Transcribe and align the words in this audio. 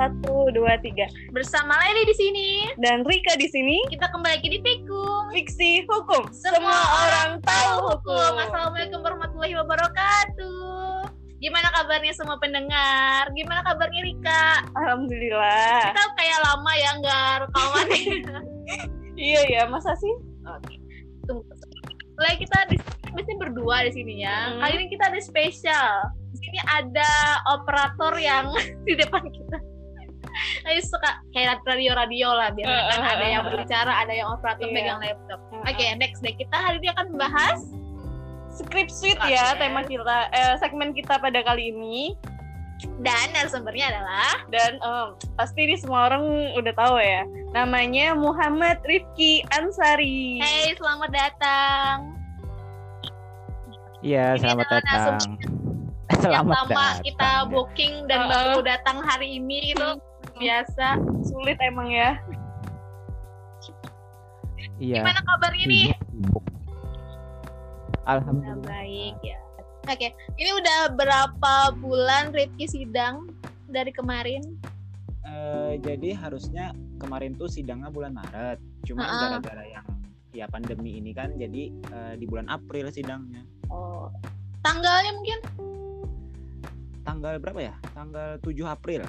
Satu, 0.00 0.48
dua, 0.56 0.80
tiga. 0.80 1.04
Bersama 1.28 1.76
Leli 1.84 2.08
di 2.08 2.16
sini. 2.16 2.48
Dan 2.80 3.04
Rika 3.04 3.36
di 3.36 3.44
sini. 3.52 3.84
Kita 3.92 4.08
kembali 4.08 4.32
lagi 4.32 4.48
di 4.48 4.56
Pikung. 4.64 5.28
Fiksi 5.28 5.84
hukum. 5.84 6.24
Semua, 6.32 6.72
orang 7.04 7.36
tahu 7.44 7.92
hukum. 7.92 8.32
Assalamualaikum 8.40 9.04
warahmatullahi 9.04 9.60
wabarakatuh. 9.60 11.04
Gimana 11.44 11.68
kabarnya 11.76 12.16
semua 12.16 12.40
pendengar? 12.40 13.28
Gimana 13.36 13.60
kabarnya 13.60 14.00
Rika? 14.00 14.64
Alhamdulillah. 14.72 15.92
Kita 15.92 16.04
kayak 16.16 16.38
lama 16.48 16.72
ya 16.72 16.90
nggak 16.96 17.32
rekaman. 17.44 17.86
iya 19.28 19.40
ya, 19.52 19.62
masa 19.68 19.92
sih? 20.00 20.16
Oke. 20.48 20.80
Tunggu. 21.28 21.44
Mulai 22.16 22.40
kita 22.40 22.56
di 22.72 22.80
biasanya 23.12 23.36
berdua 23.36 23.84
di 23.84 23.92
sini 23.92 24.24
ya. 24.24 24.48
Hmm. 24.48 24.64
Kali 24.64 24.72
ini 24.80 24.86
kita 24.88 25.12
ada 25.12 25.20
spesial. 25.20 26.08
Di 26.32 26.36
sini 26.40 26.58
ada 26.72 27.10
operator 27.52 28.16
yang 28.16 28.48
di 28.88 28.96
depan 28.96 29.28
kita. 29.28 29.60
Ayo 30.68 30.80
suka 30.82 31.10
kayak 31.32 31.60
radio-radio 31.64 32.28
lah 32.32 32.48
biar 32.52 32.66
Uh, 32.66 32.84
kan 32.90 33.00
uh, 33.00 33.12
ada 33.14 33.24
yang 33.24 33.42
uh, 33.42 33.46
uh. 33.46 33.48
berbicara, 33.52 33.92
ada 34.02 34.12
yang 34.12 34.28
operator 34.30 34.66
Iya. 34.66 34.74
pegang 34.76 35.00
laptop. 35.00 35.40
Uh, 35.50 35.64
Oke, 35.66 35.84
next 35.96 36.20
deh 36.20 36.34
kita 36.34 36.56
hari 36.56 36.76
ini 36.80 36.88
akan 36.92 37.06
membahas 37.12 37.58
Script 38.50 38.90
suite 38.90 39.22
ya 39.24 39.54
tema 39.54 39.86
kita, 39.86 40.26
eh, 40.34 40.54
segmen 40.58 40.90
kita 40.90 41.16
pada 41.16 41.38
kali 41.40 41.70
ini. 41.70 42.18
dan 43.04 43.28
narasumbernya 43.36 43.92
adalah 43.92 44.40
Dan 44.48 44.80
em, 44.80 45.08
pasti 45.36 45.68
ini 45.68 45.76
semua 45.76 46.08
orang 46.08 46.24
udah 46.56 46.72
tahu 46.72 46.96
ya. 46.96 47.28
Namanya 47.52 48.16
Muhammad 48.16 48.80
Rifki 48.82 49.44
Ansari. 49.52 50.40
Hey, 50.40 50.72
selamat 50.80 51.12
datang. 51.12 52.16
Iya, 54.00 54.40
selamat 54.40 54.66
datang. 54.72 55.18
yang 56.10 56.20
Selamat 56.24 56.56
lama 56.56 56.72
datang. 56.72 57.04
kita 57.04 57.30
booking 57.52 57.94
dan 58.08 58.18
Uh, 58.18 58.24
uh. 58.24 58.28
baru 58.32 58.60
datang 58.64 58.98
hari 59.04 59.36
ini 59.38 59.76
itu 59.76 59.88
biasa. 60.40 60.86
Sulit 61.22 61.60
emang 61.60 61.92
ya. 61.92 62.16
Iya. 64.80 65.04
Gimana 65.04 65.20
kabarnya 65.22 65.64
nih? 65.68 65.86
sibuk, 65.92 66.00
sibuk. 66.08 66.44
Nah, 68.00 68.16
Alhamdulillah. 68.16 68.64
baik 68.64 69.16
ya. 69.20 69.38
Oke, 69.88 70.08
ini 70.36 70.50
udah 70.56 70.92
berapa 70.96 71.54
bulan 71.76 72.32
Rifki 72.32 72.64
sidang 72.68 73.28
dari 73.68 73.92
kemarin? 73.92 74.40
Eh, 75.22 75.78
jadi 75.80 76.16
harusnya 76.16 76.72
kemarin 76.96 77.36
tuh 77.36 77.48
sidangnya 77.48 77.92
bulan 77.92 78.16
Maret. 78.16 78.58
Cuma 78.84 79.04
Ha-ha. 79.04 79.36
gara-gara 79.38 79.64
yang 79.68 79.86
ya 80.30 80.46
pandemi 80.46 80.96
ini 80.96 81.12
kan 81.12 81.36
jadi 81.36 81.68
eh, 81.70 82.14
di 82.16 82.24
bulan 82.24 82.48
April 82.48 82.88
sidangnya. 82.88 83.44
Oh, 83.68 84.08
tanggalnya 84.64 85.12
mungkin 85.14 85.38
Tanggal 87.00 87.40
berapa 87.40 87.60
ya? 87.64 87.74
Tanggal 87.96 88.36
7 88.38 88.52
April. 88.68 89.02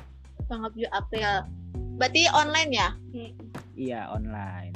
Tanggal 0.51 0.67
7 0.69 0.91
April. 0.91 1.31
Berarti 1.95 2.21
online 2.29 2.71
ya? 2.71 2.89
Iya, 3.71 4.01
online. 4.11 4.75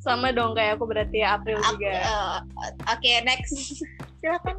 Sama 0.00 0.30
dong 0.30 0.54
kayak 0.54 0.78
aku 0.78 0.86
berarti 0.86 1.18
ya 1.18 1.34
April 1.34 1.58
Ak- 1.58 1.74
juga. 1.74 1.90
eh, 1.90 2.36
Oke, 2.88 3.12
next. 3.26 3.82
Silakan. 4.22 4.56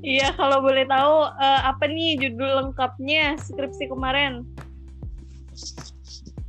Iya, 0.00 0.32
kalau 0.32 0.64
boleh 0.64 0.88
tahu 0.88 1.28
eh, 1.38 1.60
apa 1.62 1.84
nih 1.84 2.16
judul 2.18 2.50
lengkapnya 2.58 3.36
skripsi 3.36 3.88
kemarin? 3.88 4.48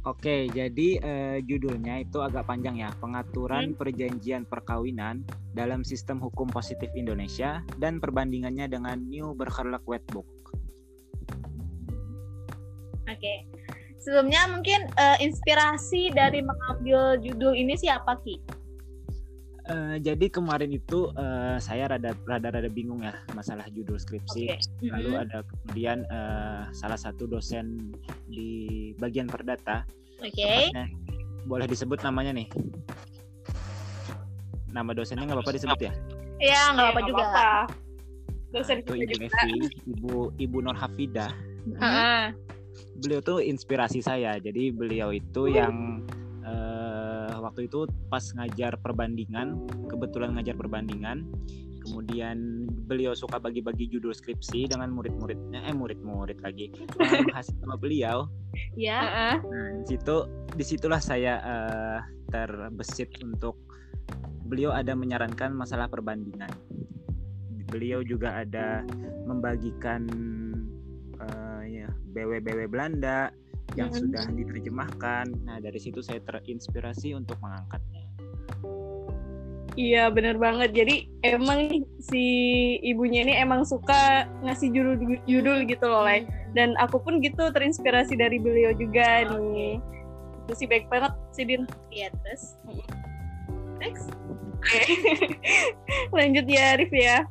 Oke, 0.05 0.47
jadi 0.47 0.88
eh, 1.02 1.38
judulnya 1.42 1.99
itu 1.99 2.22
agak 2.22 2.45
panjang 2.45 2.80
ya. 2.80 2.94
Pengaturan 2.95 3.73
Hmm. 3.73 3.77
perjanjian 3.77 4.45
perkawinan 4.45 5.20
dalam 5.52 5.83
sistem 5.83 6.22
hukum 6.22 6.47
positif 6.47 6.88
Indonesia 6.94 7.59
dan 7.75 7.99
perbandingannya 7.99 8.70
dengan 8.70 9.03
New 9.03 9.33
Bergerlek 9.33 9.83
Wetbook. 9.83 10.34
Oke. 13.16 13.33
Sebelumnya 13.97 14.45
mungkin 14.47 14.85
eh, 14.94 15.17
inspirasi 15.20 16.11
dari 16.11 16.39
mengambil 16.39 17.17
judul 17.17 17.55
ini 17.55 17.73
siapa 17.73 18.20
Ki? 18.21 18.37
Eh, 19.65 19.98
jadi 19.98 20.30
kemarin 20.30 20.70
itu 20.70 21.09
eh, 21.11 21.58
saya 21.58 21.89
rada 21.89 22.14
rada 22.21 22.54
rada 22.54 22.70
bingung 22.70 23.02
ya 23.02 23.17
masalah 23.33 23.65
judul 23.67 23.98
skripsi. 23.98 24.45
Oke. 24.45 24.61
Lalu 24.86 25.09
Mhm. 25.09 25.23
ada 25.25 25.37
kemudian 25.42 25.98
eh, 26.05 26.61
salah 26.71 26.95
satu 26.95 27.25
dosen 27.25 27.89
di 28.27 28.49
bagian 28.95 29.25
perdata. 29.25 29.87
Oke. 30.20 30.70
tepatnya- 30.70 30.92
boleh 31.45 31.65
disebut 31.65 32.02
namanya 32.02 32.33
nih. 32.36 32.48
Nama 34.67 34.92
dosennya 34.92 35.23
nggak 35.23 35.37
apa-apa 35.39 35.55
disebut 35.55 35.80
ya? 35.80 35.93
Ya, 36.36 36.61
nggak 36.73 36.83
Ya, 36.83 36.92
apa-apa 36.92 37.02
juga. 37.02 37.23
apa-apa. 37.23 37.49
Dosen 38.52 38.75
Nah, 38.75 38.81
itu 38.81 38.92
Ibu 38.93 39.02
juga. 39.08 39.25
Evi, 39.25 39.54
Ibu 39.87 40.14
Ibu 40.37 40.58
Nur 40.61 40.77
Hafidah. 40.77 41.31
Mhm. 41.65 41.81
Beliau 43.02 43.22
tuh 43.22 43.39
inspirasi 43.44 44.00
saya. 44.00 44.38
Jadi 44.39 44.72
beliau 44.72 45.11
itu 45.11 45.52
yang 45.52 46.06
eh, 46.45 47.33
waktu 47.39 47.67
itu 47.67 47.89
pas 48.08 48.23
ngajar 48.36 48.80
perbandingan, 48.80 49.67
kebetulan 49.92 50.36
ngajar 50.38 50.56
perbandingan. 50.56 51.28
Kemudian 51.86 52.66
beliau 52.89 53.14
suka 53.14 53.38
bagi-bagi 53.38 53.86
judul 53.86 54.10
skripsi 54.10 54.73
dengan 54.73 54.89
murid-muridnya, 54.89 55.70
eh 55.70 55.76
murid-murid 55.76 56.42
lagi, 56.42 56.73
dengan 56.73 57.30
mahasiswa 57.30 57.76
beliau. 57.78 58.26
Ya. 58.73 59.00
Heeh. 59.05 59.36
Nah, 59.45 59.70
di 59.82 59.86
situ 59.94 60.17
di 60.58 60.64
situlah 60.66 60.98
saya 60.98 61.34
eh, 61.45 62.00
terbesit 62.34 63.14
untuk 63.22 63.61
beliau 64.45 64.73
ada 64.73 64.98
menyarankan 64.98 65.54
masalah 65.54 65.86
perbandingan. 65.86 66.50
Beliau 67.70 68.02
juga 68.02 68.42
ada 68.42 68.86
membagikan 69.26 70.05
eh, 70.10 70.45
BW-BW 72.15 72.71
Belanda 72.71 73.30
yang 73.76 73.92
Mhm. 73.92 73.99
sudah 73.99 74.23
diterjemahkan. 74.31 75.26
Nah 75.43 75.59
dari 75.59 75.77
situ 75.77 75.99
saya 75.99 76.23
terinspirasi 76.23 77.11
untuk 77.11 77.36
mengangkatnya. 77.43 78.08
Iya 79.76 80.08
bener 80.08 80.39
banget. 80.39 80.71
Jadi 80.71 81.11
emang 81.20 81.67
nih, 81.67 81.83
si 81.99 82.23
ibunya 82.80 83.27
ini 83.27 83.36
emang 83.36 83.67
suka 83.67 84.23
ngasih 84.39 84.71
judul 84.71 84.95
judul 85.27 85.67
gitu 85.67 85.83
loh, 85.83 86.08
Lay. 86.08 86.23
Dan 86.55 86.80
aku 86.80 87.04
pun 87.04 87.20
gitu 87.20 87.52
terinspirasi 87.52 88.15
dari 88.15 88.39
beliau 88.39 88.71
juga 88.71 89.27
nih. 89.36 89.83
Itu 90.48 90.54
sih 90.55 90.67
baik 90.71 90.87
banget 90.87 91.11
sih 91.36 91.43
Din. 91.43 91.67
Iya, 91.92 92.08
terus. 92.23 92.55
Next. 93.83 94.08
Lanjut 96.15 96.45
ya 96.48 96.80
Rif 96.80 96.93
ya. 96.95 97.27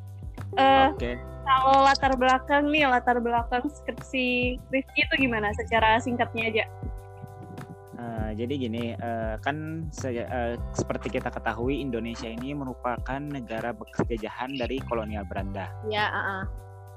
Eh, 0.61 0.87
Oke. 0.93 1.17
Kalau 1.45 1.85
latar 1.85 2.13
belakang 2.17 2.73
nih, 2.73 2.89
latar 2.89 3.21
belakang 3.21 3.69
skripsi 3.69 4.59
Rifki 4.73 5.01
itu 5.05 5.15
gimana? 5.29 5.53
Secara 5.55 6.01
singkatnya 6.01 6.51
aja. 6.51 6.65
Eh, 7.95 8.31
jadi 8.35 8.55
gini, 8.59 8.85
eh, 8.93 9.35
kan 9.39 9.87
se- 9.95 10.27
eh, 10.27 10.59
seperti 10.75 11.15
kita 11.15 11.31
ketahui 11.31 11.79
Indonesia 11.79 12.27
ini 12.27 12.53
merupakan 12.53 13.21
negara 13.23 13.71
bekas 13.71 14.03
jajahan 14.11 14.53
dari 14.59 14.83
kolonial 14.83 15.23
Belanda. 15.25 15.71
Ya, 15.87 16.11
uh-uh. 16.11 16.43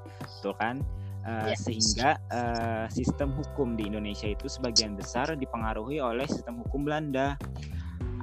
betul 0.07 0.55
kan? 0.57 0.81
Uh, 1.27 1.51
Ya. 1.51 1.59
Sehingga 1.59 2.09
uh, 2.31 2.85
sistem 2.87 3.35
hukum 3.35 3.75
di 3.75 3.91
Indonesia 3.91 4.31
itu 4.31 4.47
sebagian 4.47 4.95
besar 4.95 5.35
dipengaruhi 5.35 5.99
oleh 5.99 6.23
sistem 6.23 6.63
hukum 6.63 6.87
Belanda. 6.87 7.35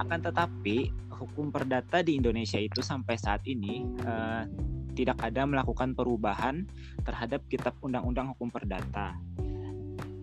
Akan 0.01 0.25
tetapi 0.25 0.89
hukum 1.13 1.53
perdata 1.53 2.01
di 2.01 2.17
Indonesia 2.17 2.57
itu 2.57 2.81
sampai 2.81 3.13
saat 3.15 3.45
ini 3.45 3.85
uh, 4.09 4.43
tidak 4.95 5.19
ada 5.19 5.43
melakukan 5.43 5.91
perubahan 5.93 6.65
terhadap 7.03 7.43
Kitab 7.51 7.75
Undang-Undang 7.83 8.33
Hukum 8.33 8.49
Perdata, 8.49 9.19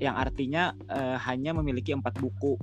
yang 0.03 0.17
artinya 0.19 0.75
uh, 0.91 1.21
hanya 1.29 1.55
memiliki 1.55 1.95
empat 1.95 2.19
buku, 2.19 2.59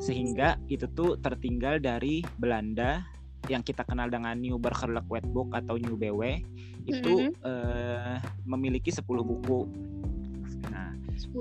sehingga 0.00 0.56
itu 0.66 0.88
tuh 0.90 1.20
tertinggal 1.20 1.78
dari 1.78 2.24
Belanda 2.40 3.04
yang 3.48 3.64
kita 3.64 3.84
kenal 3.84 4.08
dengan 4.12 4.36
New 4.36 4.60
Bergerlek 4.60 5.08
Wetbook 5.08 5.52
atau 5.56 5.80
New 5.80 5.96
BW 5.96 6.44
itu 6.84 7.28
Mhm. 7.28 7.44
eh, 7.44 8.16
memiliki 8.44 8.92
10 8.92 9.24
buku. 9.24 9.68
Nah, 10.68 10.92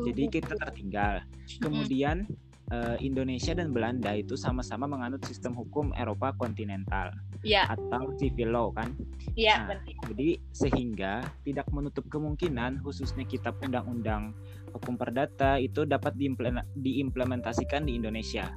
jadi 0.08 0.28
kita 0.32 0.56
tertinggal. 0.56 1.24
Kemudian 1.60 2.28
eh, 2.70 2.98
Indonesia 3.02 3.58
dan 3.58 3.74
Belanda 3.74 4.14
itu 4.14 4.38
sama-sama 4.38 4.86
menganut 4.86 5.26
sistem 5.26 5.58
hukum 5.58 5.90
Eropa 5.98 6.38
kontinental 6.38 7.18
Ya, 7.40 7.72
atau 7.72 8.12
civil 8.20 8.52
law 8.52 8.68
kan. 8.76 8.92
ya, 9.40 9.64
Nah. 9.64 9.80
Jadi 10.12 10.36
sehingga 10.52 11.24
tidak 11.48 11.72
menutup 11.72 12.04
kemungkinan 12.12 12.84
khususnya 12.84 13.24
kitab 13.24 13.56
undang-undang 13.64 14.36
hukum 14.76 15.00
perdata 15.00 15.56
itu 15.56 15.88
dapat 15.88 16.20
diimple- 16.20 16.68
diimplementasikan 16.76 17.88
di 17.88 17.96
Indonesia. 17.96 18.52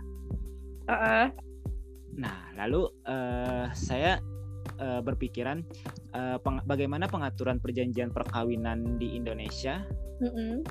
Heeh. 0.91 1.27
Nah, 2.19 2.51
lalu 2.59 2.91
eh, 3.07 3.67
saya 3.73 4.19
eh, 4.83 5.01
berpikiran 5.01 5.63
eh, 6.13 6.39
peng- 6.43 6.67
bagaimana 6.67 7.07
pengaturan 7.07 7.63
perjanjian 7.63 8.11
perkawinan 8.11 8.99
di 8.99 9.15
Indonesia 9.15 9.87
Mm-mm. 10.19 10.67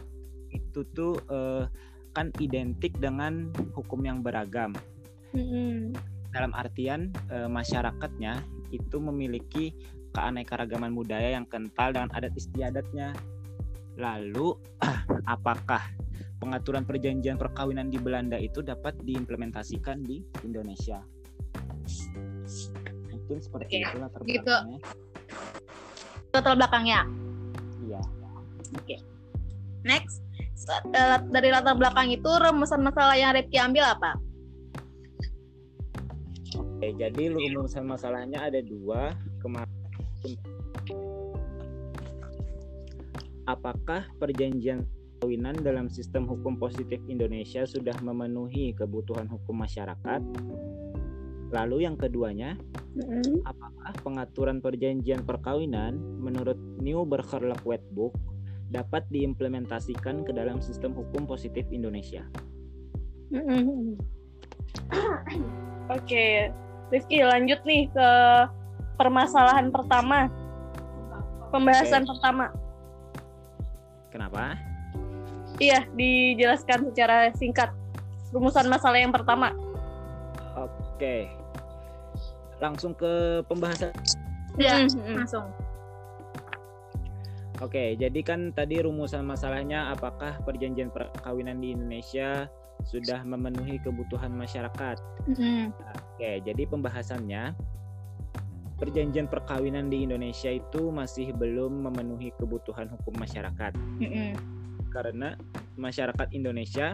itu 0.52 0.84
tuh 0.92 1.16
eh, 1.32 1.64
kan 2.12 2.28
identik 2.44 2.92
dengan 3.00 3.48
hukum 3.72 4.04
yang 4.04 4.20
beragam. 4.20 4.76
Dalam 6.32 6.56
artian 6.56 7.12
eh, 7.28 7.48
masyarakatnya 7.52 8.40
itu 8.72 8.98
memiliki 9.04 9.76
keanekaragaman 10.16 10.92
budaya 10.92 11.36
yang 11.36 11.48
kental 11.48 11.92
dengan 11.96 12.12
adat 12.16 12.32
istiadatnya. 12.36 13.16
Lalu 14.00 14.56
apakah 15.36 15.84
pengaturan 16.40 16.88
perjanjian 16.88 17.36
perkawinan 17.36 17.92
di 17.92 18.00
Belanda 18.00 18.40
itu 18.40 18.64
dapat 18.64 18.96
diimplementasikan 19.04 20.02
di 20.02 20.24
Indonesia? 20.48 21.04
Mungkin 23.12 23.38
seperti 23.40 23.84
Oke, 23.84 23.84
itu 23.84 23.98
latar 24.00 24.20
gitu. 24.24 24.44
belakangnya. 24.48 24.80
Latar 26.32 26.54
belakangnya. 26.56 27.00
Iya. 27.84 28.02
Next, 29.82 30.22
Sa- 30.56 30.86
eh, 30.94 31.18
dari 31.34 31.50
latar 31.52 31.76
belakang 31.76 32.14
itu 32.14 32.30
rumusan 32.30 32.86
masalah 32.86 33.18
yang 33.18 33.34
Rifki 33.34 33.58
ambil 33.58 33.98
apa? 33.98 34.14
Oke, 36.82 36.98
jadi 36.98 37.30
rumusan 37.30 37.86
masalahnya 37.86 38.42
ada 38.42 38.58
dua 38.58 39.14
kemarin. 39.38 39.70
Apakah 43.46 44.10
perjanjian 44.18 44.90
perkawinan 45.22 45.62
dalam 45.62 45.94
sistem 45.94 46.26
hukum 46.26 46.58
positif 46.58 46.98
Indonesia 47.06 47.70
sudah 47.70 47.94
memenuhi 48.02 48.74
kebutuhan 48.74 49.30
hukum 49.30 49.62
masyarakat? 49.62 50.26
Lalu 51.54 51.86
yang 51.86 52.02
keduanya, 52.02 52.58
apakah 53.46 53.94
pengaturan 54.02 54.58
perjanjian 54.58 55.22
perkawinan 55.22 56.02
menurut 56.18 56.58
New 56.82 57.06
Burgerlijk 57.06 57.62
Wetbook 57.62 58.18
dapat 58.74 59.06
diimplementasikan 59.14 60.26
ke 60.26 60.34
dalam 60.34 60.58
sistem 60.66 60.98
hukum 60.98 61.30
positif 61.30 61.70
Indonesia? 61.70 62.26
Oke, 66.02 66.50
Rifki 66.92 67.24
lanjut 67.24 67.64
nih 67.64 67.88
ke 67.88 68.10
permasalahan 69.00 69.72
pertama, 69.72 70.28
pembahasan 71.50 72.04
pertama. 72.04 72.52
Kenapa? 74.12 74.60
Iya, 75.56 75.88
dijelaskan 75.96 76.92
secara 76.92 77.32
singkat 77.40 77.72
rumusan 78.36 78.68
masalah 78.68 79.00
yang 79.00 79.16
pertama. 79.16 79.56
Oke. 80.60 81.32
Langsung 82.60 82.92
ke 82.92 83.40
pembahasan. 83.48 83.96
Ya, 84.60 84.84
Mm-mm. 84.84 85.24
langsung. 85.24 85.48
Oke, 87.62 87.94
jadi 87.94 88.20
kan 88.26 88.52
tadi 88.52 88.82
rumusan 88.82 89.22
masalahnya 89.22 89.94
apakah 89.94 90.42
perjanjian 90.44 90.90
perkawinan 90.90 91.62
di 91.62 91.78
Indonesia 91.78 92.50
sudah 92.90 93.22
memenuhi 93.22 93.78
kebutuhan 93.86 94.34
masyarakat? 94.34 94.98
Oke, 96.22 96.38
jadi 96.46 96.70
pembahasannya 96.70 97.58
perjanjian 98.78 99.26
perkawinan 99.26 99.90
di 99.90 100.06
Indonesia 100.06 100.54
itu 100.54 100.94
masih 100.94 101.34
belum 101.34 101.90
memenuhi 101.90 102.30
kebutuhan 102.38 102.86
hukum 102.94 103.18
masyarakat 103.18 103.74
karena 104.94 105.34
masyarakat 105.82 106.30
Indonesia 106.30 106.94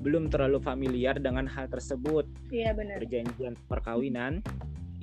belum 0.00 0.32
terlalu 0.32 0.56
familiar 0.64 1.20
dengan 1.20 1.44
hal 1.44 1.68
tersebut. 1.68 2.24
Iya 2.48 2.72
benar. 2.72 2.96
Perjanjian 2.96 3.60
perkawinan 3.68 4.40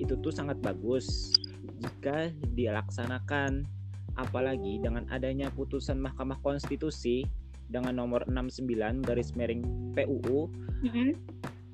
itu 0.02 0.18
tuh 0.18 0.34
sangat 0.34 0.58
bagus 0.58 1.30
jika 1.78 2.34
dilaksanakan 2.58 3.70
apalagi 4.18 4.82
dengan 4.82 5.06
adanya 5.14 5.46
putusan 5.54 6.02
Mahkamah 6.02 6.42
Konstitusi 6.42 7.22
dengan 7.70 8.02
nomor 8.02 8.26
69 8.26 8.66
garis 9.06 9.30
miring 9.38 9.62
PUU 9.94 10.50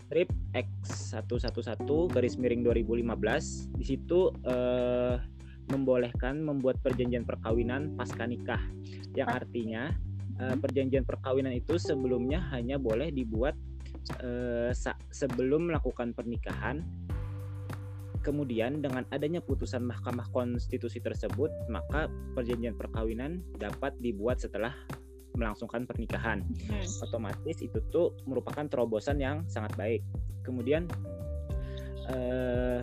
strip 0.06 0.30
X 0.54 0.70
111 1.18 2.14
garis 2.14 2.38
miring 2.38 2.62
2015 2.62 3.74
di 3.74 3.84
situ 3.84 4.30
eh, 4.46 5.18
membolehkan 5.66 6.46
membuat 6.46 6.78
perjanjian 6.78 7.26
perkawinan 7.26 7.98
pasca 7.98 8.22
nikah. 8.22 8.62
Yang 9.18 9.28
artinya 9.42 9.90
eh, 10.38 10.54
perjanjian 10.54 11.02
perkawinan 11.02 11.50
itu 11.50 11.74
sebelumnya 11.74 12.38
hanya 12.54 12.78
boleh 12.78 13.10
dibuat 13.10 13.58
eh, 14.22 14.70
sebelum 15.10 15.74
melakukan 15.74 16.14
pernikahan. 16.14 16.86
Kemudian 18.22 18.82
dengan 18.82 19.06
adanya 19.14 19.38
putusan 19.38 19.86
Mahkamah 19.86 20.30
Konstitusi 20.34 20.98
tersebut 20.98 21.50
maka 21.70 22.10
perjanjian 22.34 22.74
perkawinan 22.74 23.42
dapat 23.54 23.94
dibuat 24.02 24.42
setelah 24.42 24.74
melangsungkan 25.36 25.84
pernikahan 25.84 26.42
otomatis 27.04 27.60
itu 27.60 27.78
tuh 27.92 28.16
merupakan 28.24 28.64
terobosan 28.66 29.20
yang 29.20 29.44
sangat 29.46 29.76
baik. 29.76 30.02
Kemudian 30.42 30.88
eh, 32.08 32.80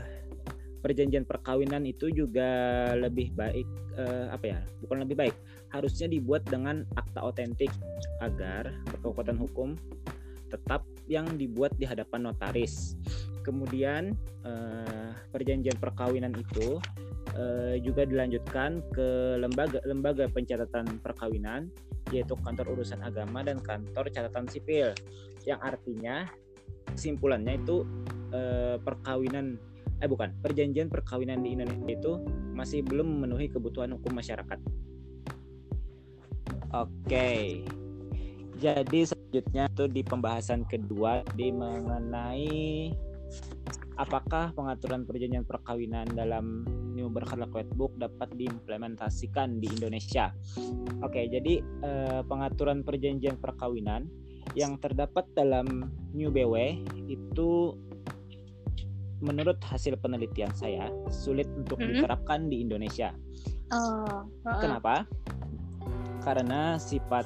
perjanjian 0.84 1.24
perkawinan 1.24 1.88
itu 1.88 2.12
juga 2.14 2.92
lebih 2.94 3.34
baik 3.34 3.68
eh, 3.98 4.28
apa 4.30 4.46
ya? 4.46 4.60
Bukan 4.86 5.04
lebih 5.04 5.18
baik, 5.18 5.36
harusnya 5.74 6.08
dibuat 6.08 6.46
dengan 6.46 6.86
akta 6.94 7.26
otentik 7.26 7.74
agar 8.22 8.72
berkekuatan 8.94 9.36
hukum 9.42 9.76
tetap 10.54 10.86
yang 11.10 11.26
dibuat 11.34 11.74
di 11.82 11.90
hadapan 11.90 12.30
notaris. 12.30 12.94
Kemudian 13.42 14.14
eh, 14.46 15.12
perjanjian 15.34 15.76
perkawinan 15.82 16.32
itu 16.38 16.78
eh, 17.38 17.76
juga 17.82 18.06
dilanjutkan 18.06 18.82
ke 18.94 19.40
lembaga-lembaga 19.42 20.30
pencatatan 20.30 21.02
perkawinan 21.02 21.70
yaitu 22.12 22.36
kantor 22.44 22.78
urusan 22.78 23.00
agama 23.02 23.42
dan 23.42 23.58
kantor 23.64 24.12
catatan 24.12 24.46
sipil 24.46 24.92
yang 25.48 25.58
artinya 25.64 26.28
kesimpulannya 26.94 27.58
itu 27.58 27.88
eh, 28.36 28.78
perkawinan 28.82 29.58
eh 30.04 30.10
bukan 30.10 30.36
perjanjian 30.44 30.92
perkawinan 30.92 31.40
di 31.40 31.56
Indonesia 31.56 31.96
itu 31.96 32.20
masih 32.52 32.84
belum 32.84 33.08
memenuhi 33.08 33.48
kebutuhan 33.48 33.96
hukum 33.96 34.20
masyarakat. 34.20 34.60
Oke. 36.76 37.64
Jadi 38.60 39.00
selanjutnya 39.08 39.72
itu 39.72 39.86
di 39.88 40.02
pembahasan 40.04 40.68
kedua 40.68 41.24
di 41.36 41.52
mengenai 41.56 42.92
apakah 43.96 44.52
pengaturan 44.52 45.06
perjanjian 45.06 45.46
perkawinan 45.46 46.08
dalam 46.12 46.66
New 46.94 47.10
Burgerlijk 47.10 47.52
Wetbook 47.52 47.98
dapat 47.98 48.32
diimplementasikan 48.38 49.58
di 49.58 49.68
Indonesia. 49.68 50.30
Oke, 51.02 51.26
jadi 51.28 51.60
eh, 51.60 52.22
pengaturan 52.24 52.86
perjanjian 52.86 53.42
perkawinan 53.42 54.08
yang 54.54 54.78
terdapat 54.78 55.26
dalam 55.34 55.90
New 56.14 56.30
BW 56.30 56.78
itu 57.10 57.74
menurut 59.24 59.56
hasil 59.64 59.96
penelitian 60.04 60.52
saya 60.52 60.92
sulit 61.08 61.48
untuk 61.56 61.80
Mhm. 61.80 62.04
diterapkan 62.04 62.52
di 62.52 62.60
Indonesia. 62.60 63.16
Oh. 63.72 64.28
Kenapa? 64.60 65.08
Karena 66.22 66.76
sifat 66.76 67.26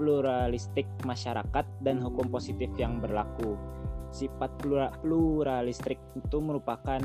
pluralistik 0.00 0.88
masyarakat 1.04 1.64
dan 1.84 2.00
hukum 2.00 2.32
positif 2.32 2.72
yang 2.80 3.00
berlaku. 3.00 3.56
Sifat 4.12 4.48
plura- 4.60 4.92
pluralistik 5.04 6.00
itu 6.16 6.36
merupakan 6.40 7.00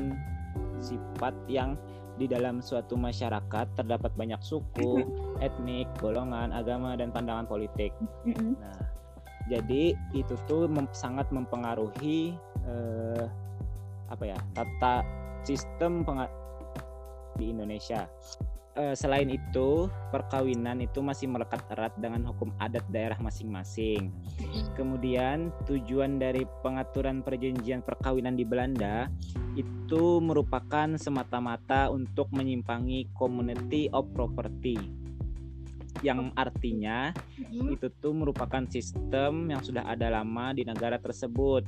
sifat 0.82 1.34
yang 1.46 1.78
di 2.20 2.28
dalam 2.28 2.60
suatu 2.60 2.94
masyarakat 2.94 3.66
terdapat 3.72 4.12
banyak 4.14 4.38
suku, 4.44 5.08
etnik, 5.40 5.88
golongan, 5.96 6.52
agama, 6.52 6.92
dan 6.92 7.08
pandangan 7.08 7.48
politik. 7.48 7.90
Nah, 8.28 8.84
jadi 9.48 9.96
itu 10.12 10.34
tuh 10.46 10.68
mem- 10.68 10.92
sangat 10.92 11.26
mempengaruhi 11.32 12.36
eh, 12.68 13.24
apa 14.12 14.24
ya 14.28 14.38
tata 14.52 15.02
sistem 15.42 16.04
di 17.40 17.50
Indonesia. 17.50 18.06
Eh, 18.72 18.96
selain 18.96 19.28
itu, 19.28 19.92
perkawinan 20.08 20.80
itu 20.80 21.04
masih 21.04 21.28
melekat 21.28 21.60
erat 21.68 21.92
dengan 22.00 22.24
hukum 22.32 22.56
adat 22.56 22.80
daerah 22.88 23.20
masing-masing. 23.20 24.08
Kemudian 24.72 25.52
tujuan 25.68 26.16
dari 26.16 26.48
pengaturan 26.64 27.20
perjanjian 27.20 27.84
perkawinan 27.84 28.32
di 28.32 28.48
Belanda 28.48 29.12
itu 29.60 30.24
merupakan 30.24 30.88
semata-mata 30.96 31.92
untuk 31.92 32.32
menyimpangi 32.32 33.12
community 33.12 33.92
of 33.92 34.08
property 34.16 35.02
yang 36.02 36.34
artinya 36.34 37.14
itu 37.52 37.86
tuh 38.02 38.16
merupakan 38.16 38.64
sistem 38.66 39.52
yang 39.52 39.62
sudah 39.62 39.86
ada 39.86 40.10
lama 40.10 40.56
di 40.56 40.66
negara 40.66 40.98
tersebut. 40.98 41.62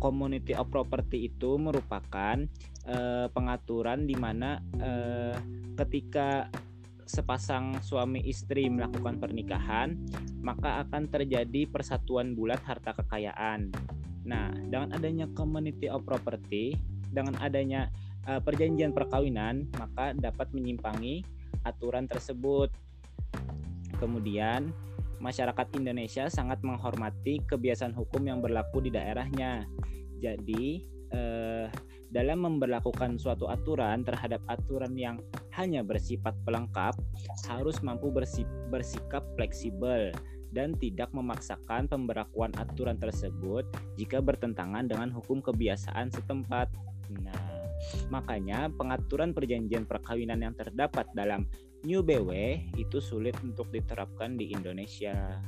Community 0.00 0.52
of 0.52 0.68
property 0.68 1.32
itu 1.32 1.56
merupakan 1.56 2.36
eh, 2.86 3.26
pengaturan 3.32 4.08
di 4.08 4.16
mana 4.16 4.60
eh, 4.78 5.36
ketika 5.80 6.48
sepasang 7.10 7.82
suami 7.82 8.22
istri 8.22 8.70
melakukan 8.70 9.18
pernikahan, 9.18 9.98
maka 10.38 10.86
akan 10.86 11.10
terjadi 11.10 11.66
persatuan 11.66 12.38
bulat 12.38 12.62
harta 12.62 12.94
kekayaan. 12.94 13.74
Nah, 14.22 14.54
dengan 14.54 14.94
adanya 14.94 15.26
community 15.34 15.90
of 15.90 16.06
property, 16.06 16.78
dengan 17.10 17.34
adanya 17.42 17.90
eh, 18.30 18.38
perjanjian 18.38 18.94
perkawinan, 18.94 19.66
maka 19.74 20.14
dapat 20.14 20.54
menyimpangi 20.54 21.26
aturan 21.66 22.06
tersebut. 22.06 22.70
Kemudian, 23.98 24.70
masyarakat 25.18 25.66
Indonesia 25.76 26.30
sangat 26.30 26.62
menghormati 26.62 27.42
kebiasaan 27.44 27.92
hukum 27.92 28.22
yang 28.22 28.38
berlaku 28.38 28.80
di 28.86 28.94
daerahnya. 28.94 29.66
Jadi, 30.22 30.86
eh, 31.10 31.66
dalam 32.10 32.42
memperlakukan 32.42 33.22
suatu 33.22 33.46
aturan 33.46 34.02
terhadap 34.02 34.42
aturan 34.50 34.98
yang 34.98 35.22
hanya 35.54 35.86
bersifat 35.86 36.34
pelengkap 36.42 36.98
harus 37.46 37.78
mampu 37.86 38.10
bersikap 38.70 39.22
fleksibel 39.38 40.10
dan 40.50 40.74
tidak 40.82 41.14
memaksakan 41.14 41.86
pemberlakuan 41.86 42.50
aturan 42.58 42.98
tersebut 42.98 43.62
jika 43.94 44.18
bertentangan 44.18 44.90
dengan 44.90 45.14
hukum 45.14 45.38
kebiasaan 45.38 46.10
setempat. 46.10 46.66
Nah, 47.22 47.70
makanya 48.10 48.66
pengaturan 48.74 49.30
perjanjian 49.30 49.86
perkawinan 49.86 50.42
yang 50.42 50.54
terdapat 50.58 51.06
dalam 51.14 51.46
New 51.86 52.02
BW 52.02 52.30
itu 52.76 52.98
sulit 52.98 53.38
untuk 53.40 53.70
diterapkan 53.70 54.36
di 54.36 54.52
Indonesia. 54.52 55.38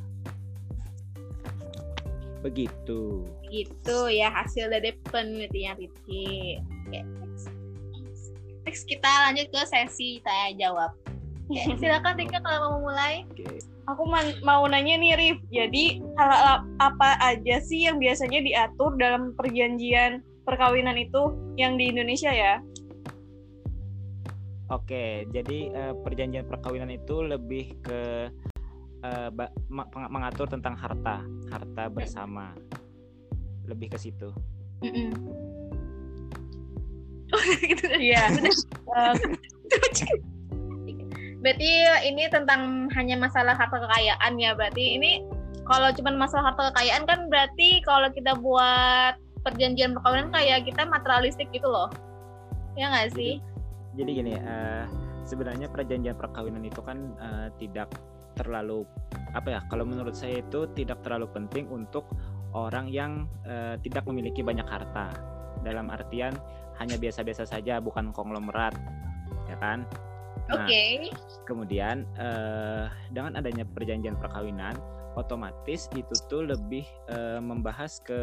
Begitu. 2.42 3.22
Gitu 3.48 3.98
ya 4.10 4.28
hasil 4.34 4.68
dari 4.68 4.92
penelitian 5.08 5.78
Rifki. 5.78 6.58
Oke, 6.58 7.00
next. 7.00 7.46
next 8.66 8.84
kita 8.90 9.08
lanjut 9.08 9.46
ke 9.48 9.60
sesi 9.66 10.18
tanya 10.26 10.50
jawab. 10.58 10.90
Oke, 11.48 11.62
silakan 11.80 12.18
Rika 12.18 12.38
kalau 12.42 12.78
mau 12.78 12.92
mulai. 12.92 13.22
Oke. 13.30 13.62
Aku 13.90 14.06
mau 14.46 14.62
nanya 14.70 14.94
nih 14.94 15.18
Rif, 15.18 15.38
jadi 15.50 15.98
hal 16.14 16.62
apa 16.78 17.18
aja 17.18 17.58
sih 17.58 17.90
yang 17.90 17.98
biasanya 17.98 18.38
diatur 18.38 18.94
dalam 18.94 19.34
perjanjian 19.34 20.22
perkawinan 20.46 20.94
itu 20.94 21.34
yang 21.58 21.74
di 21.74 21.90
Indonesia 21.90 22.30
ya? 22.30 22.62
Oke, 24.70 25.26
jadi 25.34 25.58
uh, 25.74 25.94
perjanjian 26.00 26.46
perkawinan 26.46 26.94
itu 26.94 27.26
lebih 27.26 27.74
ke 27.82 28.30
uh, 29.02 29.30
mengatur 30.08 30.46
tentang 30.48 30.78
harta, 30.78 31.22
harta 31.50 31.82
bersama. 31.90 32.54
Lebih 33.66 33.94
ke 33.94 33.98
situ. 33.98 34.30
Mm 34.82 34.90
-mm. 34.90 35.10
gitu 37.70 37.86
ya. 38.02 38.28
berarti 41.42 41.70
ini 42.06 42.30
tentang 42.30 42.86
hanya 42.94 43.18
masalah 43.18 43.54
harta 43.58 43.82
kekayaan 43.82 44.38
ya. 44.38 44.54
Berarti 44.54 44.98
ini 44.98 45.22
kalau 45.66 45.90
cuma 45.94 46.14
masalah 46.14 46.54
harta 46.54 46.70
kekayaan 46.74 47.06
kan 47.06 47.30
berarti 47.30 47.82
kalau 47.86 48.10
kita 48.10 48.34
buat 48.38 49.18
perjanjian 49.42 49.94
perkawinan 49.98 50.30
kayak 50.30 50.66
kita 50.66 50.86
materialistik 50.86 51.50
gitu 51.50 51.66
loh. 51.66 51.90
Ya 52.78 52.88
nggak 52.88 53.14
sih? 53.18 53.42
Jadi, 53.92 53.98
jadi 53.98 54.10
gini, 54.16 54.32
uh, 54.38 54.84
sebenarnya 55.26 55.68
perjanjian 55.68 56.16
perkawinan 56.16 56.64
itu 56.64 56.80
kan 56.80 57.12
uh, 57.20 57.48
tidak 57.58 57.90
terlalu 58.42 58.84
apa 59.32 59.48
ya 59.48 59.60
kalau 59.70 59.88
menurut 59.88 60.12
saya 60.12 60.44
itu 60.44 60.68
tidak 60.76 61.00
terlalu 61.00 61.30
penting 61.32 61.70
untuk 61.72 62.04
orang 62.52 62.90
yang 62.92 63.24
uh, 63.48 63.80
tidak 63.80 64.04
memiliki 64.04 64.44
banyak 64.44 64.66
harta 64.68 65.08
dalam 65.64 65.88
artian 65.88 66.36
hanya 66.76 67.00
biasa-biasa 67.00 67.48
saja 67.48 67.80
bukan 67.80 68.12
konglomerat 68.12 68.76
ya 69.48 69.56
kan 69.56 69.88
nah, 70.50 70.64
Oke. 70.64 70.68
Okay. 70.68 70.92
Kemudian 71.48 72.04
uh, 72.18 72.92
dengan 73.08 73.40
adanya 73.40 73.64
perjanjian 73.64 74.18
perkawinan 74.20 74.76
otomatis 75.16 75.88
itu 75.96 76.12
tuh 76.28 76.44
lebih 76.44 76.84
uh, 77.12 77.40
membahas 77.40 78.00
ke 78.04 78.20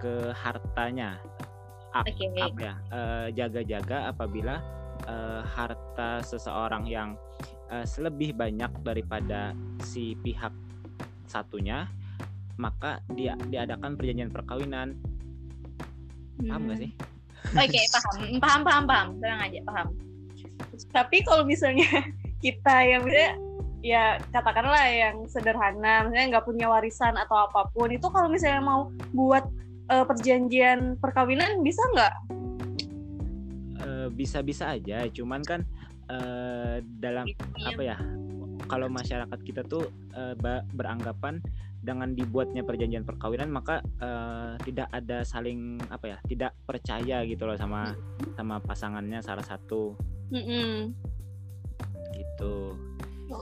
ke 0.00 0.32
hartanya 0.32 1.20
okay. 1.92 2.32
apa 2.40 2.56
ya 2.56 2.74
jaga-jaga 3.36 4.08
apabila 4.08 4.64
uh, 5.04 5.44
harta 5.44 6.24
seseorang 6.24 6.88
yang 6.88 7.20
uh, 7.70 7.86
selebih 7.86 8.34
banyak 8.34 8.70
daripada 8.82 9.54
si 9.86 10.18
pihak 10.18 10.52
satunya 11.30 11.86
maka 12.60 13.00
dia 13.16 13.40
diadakan 13.48 13.96
perjanjian 13.96 14.28
perkawinan. 14.28 14.92
Paham 16.44 16.68
hmm. 16.68 16.76
sih? 16.76 16.90
Oke 17.56 17.72
okay, 17.72 17.84
paham. 17.88 18.14
Paham 18.44 18.60
paham 18.68 18.84
paham. 18.84 19.08
Tenang 19.16 19.40
aja 19.48 19.60
paham. 19.64 19.88
Tapi 20.92 21.24
kalau 21.24 21.48
misalnya 21.48 21.88
kita 22.44 22.74
yang 22.84 23.00
misalnya 23.00 23.32
ya 23.80 24.20
katakanlah 24.28 24.84
yang 24.92 25.24
sederhana 25.24 26.04
misalnya 26.04 26.36
nggak 26.36 26.44
punya 26.44 26.68
warisan 26.68 27.16
atau 27.16 27.48
apa 27.48 27.72
pun 27.72 27.88
itu 27.88 28.04
kalau 28.12 28.28
misalnya 28.28 28.60
mau 28.60 28.92
buat 29.16 29.48
uh, 29.88 30.04
perjanjian 30.04 31.00
perkawinan 31.00 31.64
bisa 31.64 31.80
nggak? 31.96 32.14
Bisa-bisa 34.12 34.76
aja. 34.76 35.08
Cuman 35.08 35.40
kan 35.40 35.64
uh, 36.10 36.76
dalam 36.98 37.26
apa 37.62 37.82
ya 37.82 37.96
kalau 38.66 38.86
masyarakat 38.90 39.38
kita 39.46 39.62
tuh 39.66 39.88
uh, 40.14 40.34
beranggapan 40.74 41.42
dengan 41.80 42.12
dibuatnya 42.12 42.60
perjanjian 42.60 43.08
perkawinan 43.08 43.48
maka 43.48 43.80
uh, 44.04 44.60
tidak 44.68 44.92
ada 44.92 45.24
saling 45.24 45.80
apa 45.88 46.12
ya 46.12 46.18
tidak 46.28 46.52
percaya 46.68 47.24
gitu 47.24 47.48
loh 47.48 47.56
sama 47.56 47.96
sama 48.36 48.60
pasangannya 48.60 49.24
salah 49.24 49.46
satu. 49.46 49.96
Mm 50.30 50.44
-hmm. 50.44 50.74
gitu 52.14 52.76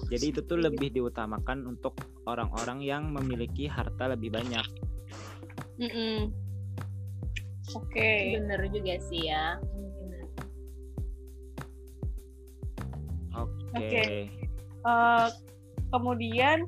jadi 0.09 0.25
itu 0.37 0.41
tuh 0.45 0.61
lebih 0.61 0.93
diutamakan 0.93 1.65
untuk 1.65 1.97
orang-orang 2.29 2.85
yang 2.85 3.09
memiliki 3.09 3.65
harta 3.69 4.13
lebih 4.13 4.33
banyak. 4.37 4.67
Mm 5.81 5.91
-hmm. 5.91 6.17
oke. 7.73 7.89
Okay. 7.89 8.37
bener 8.37 8.61
juga 8.69 8.95
sih 9.09 9.33
ya 9.33 9.57
Oke. 13.79 13.89
Okay. 13.89 14.05
Okay. 14.05 14.23
Uh, 14.83 14.89
eh, 14.89 15.27
kemudian 15.95 16.59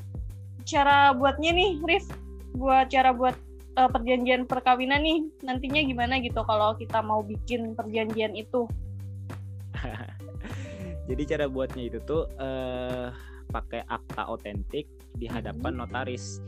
cara 0.65 1.13
buatnya 1.13 1.51
nih, 1.53 1.71
Rif, 1.83 2.07
buat 2.55 2.91
cara 2.91 3.11
buat 3.15 3.37
uh, 3.79 3.91
perjanjian 3.91 4.47
perkawinan 4.49 5.03
nih 5.05 5.21
nantinya 5.47 5.81
gimana 5.85 6.19
gitu 6.19 6.43
kalau 6.45 6.75
kita 6.75 6.99
mau 7.05 7.23
bikin 7.23 7.75
perjanjian 7.77 8.35
itu? 8.35 8.67
Jadi 11.11 11.23
cara 11.27 11.51
buatnya 11.51 11.91
itu 11.91 11.99
tuh 12.07 12.31
uh, 12.39 13.11
pakai 13.51 13.83
akta 13.91 14.31
otentik 14.31 14.87
di 15.19 15.27
hadapan 15.27 15.75
mm-hmm. 15.75 15.91
notaris. 15.91 16.39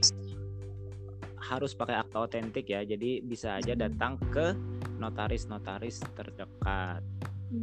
Harus 1.43 1.75
pakai 1.75 1.99
akta 1.99 2.23
otentik 2.23 2.71
ya. 2.71 2.87
Jadi 2.87 3.19
bisa 3.27 3.59
aja 3.59 3.75
mm-hmm. 3.75 3.85
datang 3.91 4.15
ke 4.31 4.55
notaris-notaris 5.03 5.99
terdekat. 6.15 7.03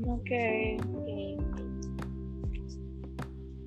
Oke. 0.04 0.28
Okay. 0.28 0.76
Okay. 0.76 1.69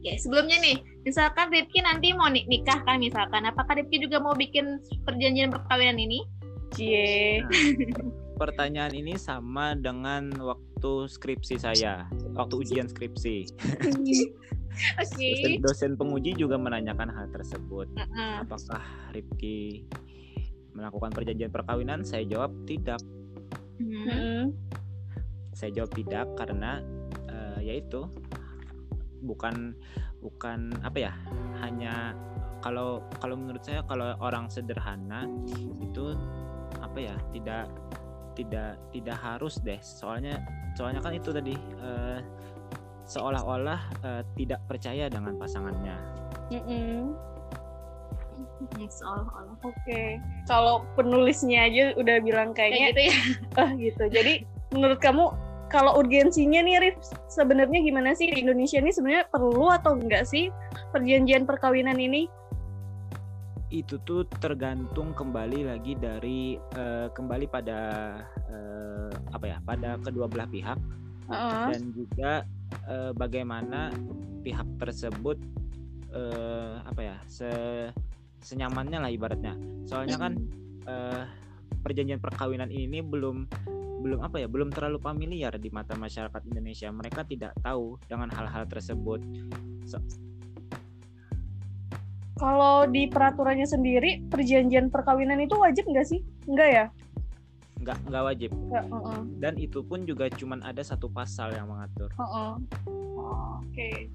Oke, 0.03 0.19
sebelumnya 0.19 0.59
nih, 0.59 0.83
misalkan 1.07 1.47
Ripki 1.55 1.79
nanti 1.79 2.11
mau 2.11 2.27
nikah 2.27 2.83
kan 2.83 2.99
misalkan, 2.99 3.47
apakah 3.47 3.79
Ripki 3.79 4.03
juga 4.03 4.19
mau 4.19 4.35
bikin 4.35 4.83
perjanjian 5.07 5.55
perkawinan 5.55 5.95
ini? 5.95 6.27
Cie. 6.75 7.39
Nah, 7.47 8.11
pertanyaan 8.35 8.99
ini 8.99 9.15
sama 9.15 9.79
dengan 9.79 10.35
waktu 10.43 11.07
skripsi 11.07 11.55
saya, 11.55 12.11
waktu 12.35 12.67
ujian 12.67 12.91
skripsi. 12.91 13.47
Oke. 14.99 15.07
Okay. 15.07 15.63
Dosen, 15.63 15.63
dosen 15.63 15.93
penguji 15.95 16.35
juga 16.35 16.59
menanyakan 16.59 17.07
hal 17.07 17.31
tersebut. 17.31 17.87
Uh 17.95 18.03
-uh. 18.03 18.35
Apakah 18.43 18.83
Ripki 19.15 19.87
melakukan 20.75 21.15
perjanjian 21.15 21.55
perkawinan? 21.55 22.03
Saya 22.03 22.27
jawab 22.27 22.51
tidak. 22.67 22.99
-huh. 23.79 24.51
Saya 25.55 25.71
jawab 25.79 25.95
tidak 25.95 26.27
karena 26.35 26.83
uh, 27.31 27.63
yaitu 27.63 28.11
bukan 29.23 29.75
bukan 30.19 30.75
apa 30.83 30.99
ya 31.11 31.13
hanya 31.63 32.15
kalau 32.63 33.03
kalau 33.19 33.35
menurut 33.39 33.63
saya 33.63 33.83
kalau 33.87 34.15
orang 34.23 34.47
sederhana 34.51 35.27
itu 35.83 36.15
apa 36.79 36.99
ya 36.99 37.15
tidak 37.35 37.71
tidak 38.35 38.81
tidak 38.91 39.19
harus 39.19 39.61
deh 39.61 39.79
soalnya 39.83 40.41
soalnya 40.75 41.05
kan 41.05 41.13
itu 41.15 41.31
tadi 41.35 41.55
uh, 41.83 42.19
seolah-olah 43.07 43.81
uh, 44.03 44.23
tidak 44.39 44.63
percaya 44.71 45.11
dengan 45.11 45.37
pasangannya. 45.37 45.97
Mm 46.49 46.63
-mm. 46.65 46.99
Seolah-olah. 48.99 49.55
Oke. 49.67 49.77
Okay. 49.85 50.09
Kalau 50.47 50.87
penulisnya 50.95 51.67
aja 51.67 51.93
udah 51.99 52.17
bilang 52.23 52.55
kayaknya 52.55 52.95
Kayak 52.95 52.95
gitu 52.95 53.03
ya. 53.03 53.17
uh, 53.61 53.71
gitu. 53.91 54.05
Jadi 54.09 54.33
menurut 54.73 54.99
kamu 55.03 55.35
kalau 55.73 55.97
urgensinya 55.97 56.61
nih 56.61 56.77
Rif 56.79 56.97
sebenarnya 57.33 57.81
gimana 57.81 58.13
sih 58.13 58.29
di 58.29 58.45
Indonesia 58.45 58.77
ini 58.77 58.93
sebenarnya 58.93 59.25
perlu 59.33 59.73
atau 59.73 59.97
enggak 59.97 60.29
sih 60.29 60.53
perjanjian 60.93 61.49
perkawinan 61.49 61.97
ini? 61.97 62.29
Itu 63.73 63.97
tuh 64.05 64.29
tergantung 64.45 65.17
kembali 65.17 65.73
lagi 65.73 65.97
dari 65.97 66.61
uh, 66.77 67.09
kembali 67.17 67.49
pada 67.49 67.81
uh, 68.53 69.11
apa 69.33 69.45
ya 69.49 69.59
pada 69.65 69.97
kedua 69.97 70.29
belah 70.29 70.45
pihak 70.53 70.77
uh-huh. 71.33 71.73
dan 71.73 71.83
juga 71.97 72.45
uh, 72.93 73.17
bagaimana 73.17 73.89
pihak 74.45 74.69
tersebut 74.77 75.41
uh, 76.13 76.85
apa 76.85 77.01
ya 77.01 77.17
se 77.25 77.49
senyamannya 78.45 79.01
lah 79.01 79.09
ibaratnya. 79.09 79.57
Soalnya 79.89 80.21
kan 80.21 80.33
uh, 80.85 81.25
perjanjian 81.81 82.21
perkawinan 82.21 82.69
ini 82.69 83.01
belum 83.01 83.49
belum 84.03 84.19
apa 84.19 84.43
ya 84.43 84.51
belum 84.51 84.75
terlalu 84.75 84.99
familiar 84.99 85.55
di 85.55 85.71
mata 85.71 85.95
masyarakat 85.95 86.43
Indonesia. 86.51 86.91
Mereka 86.91 87.23
tidak 87.25 87.55
tahu 87.63 87.97
dengan 88.11 88.29
hal-hal 88.35 88.67
tersebut. 88.67 89.23
So, 89.87 90.03
kalau 92.35 92.91
di 92.91 93.07
peraturannya 93.07 93.65
sendiri 93.65 94.27
perjanjian 94.27 94.91
perkawinan 94.91 95.39
itu 95.39 95.55
wajib 95.55 95.87
nggak 95.87 96.07
sih? 96.11 96.21
Nggak 96.51 96.69
ya? 96.75 96.85
Nggak 97.79 97.99
nggak 98.11 98.25
wajib. 98.27 98.51
Ya, 98.71 98.83
heeh. 98.83 99.21
dan 99.39 99.55
itu 99.59 99.79
pun 99.87 100.03
juga 100.03 100.27
cuman 100.31 100.63
ada 100.67 100.83
satu 100.83 101.07
pasal 101.07 101.55
yang 101.55 101.71
mengatur. 101.71 102.11
Heeh. 102.19 102.53
Oh, 102.91 103.63
Oke. 103.63 104.11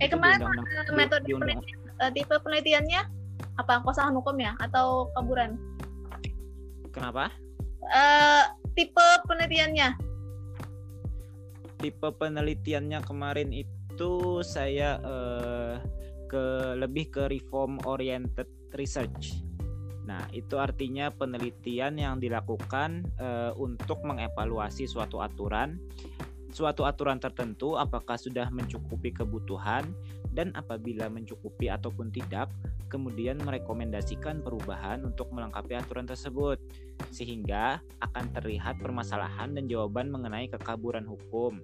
Eh 0.00 0.08
undang-undang- 0.08 0.64
eh, 0.64 0.84
di- 0.88 0.96
metode 0.96 1.24
penelitian, 1.28 1.78
tipe 2.16 2.34
penelitiannya 2.40 3.00
apa? 3.60 3.84
Kesalahan 3.84 4.16
hukum 4.16 4.36
ya? 4.40 4.56
Atau 4.56 5.12
kaburan? 5.12 5.60
Kenapa? 6.92 7.32
Eh 7.90 8.44
tipe 8.76 9.06
penelitiannya. 9.26 9.88
Tipe 11.80 12.08
penelitiannya 12.12 13.00
kemarin 13.02 13.50
itu 13.50 14.44
saya 14.44 15.00
eh, 15.00 15.74
ke 16.30 16.76
lebih 16.78 17.10
ke 17.10 17.22
reform 17.26 17.80
oriented 17.88 18.46
research. 18.78 19.42
Nah, 20.06 20.26
itu 20.34 20.58
artinya 20.58 21.10
penelitian 21.14 21.94
yang 21.98 22.18
dilakukan 22.18 23.06
eh, 23.18 23.52
untuk 23.56 24.02
mengevaluasi 24.02 24.86
suatu 24.86 25.22
aturan, 25.22 25.78
suatu 26.50 26.82
aturan 26.82 27.22
tertentu 27.22 27.78
apakah 27.78 28.18
sudah 28.18 28.50
mencukupi 28.50 29.14
kebutuhan 29.14 29.86
dan 30.34 30.50
apabila 30.58 31.06
mencukupi 31.06 31.70
ataupun 31.70 32.10
tidak, 32.10 32.50
kemudian 32.90 33.38
merekomendasikan 33.38 34.42
perubahan 34.42 35.06
untuk 35.06 35.30
melengkapi 35.30 35.78
aturan 35.78 36.04
tersebut 36.04 36.58
sehingga 37.14 37.78
akan 38.02 38.34
terlihat 38.34 38.82
permasalahan 38.82 39.54
dan 39.54 39.70
jawaban 39.70 40.10
mengenai 40.10 40.50
kekaburan 40.50 41.06
hukum 41.06 41.62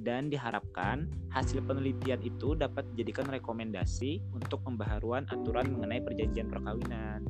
dan 0.00 0.32
diharapkan 0.32 1.06
hasil 1.28 1.60
penelitian 1.68 2.18
itu 2.24 2.56
dapat 2.56 2.88
dijadikan 2.96 3.28
rekomendasi 3.28 4.24
untuk 4.32 4.64
pembaharuan 4.64 5.28
aturan 5.28 5.68
mengenai 5.68 6.00
perjanjian 6.00 6.48
perkawinan. 6.48 7.20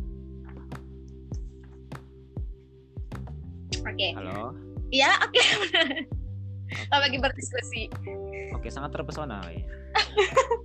Oke. 3.82 4.08
Halo. 4.14 4.54
Iya, 4.94 5.10
oke. 5.26 5.42
Kita 6.70 6.96
lagi 6.96 7.18
berdiskusi. 7.18 7.82
Oke, 8.54 8.70
sangat 8.70 8.94
terpesona. 8.94 9.42
ya. 9.50 9.60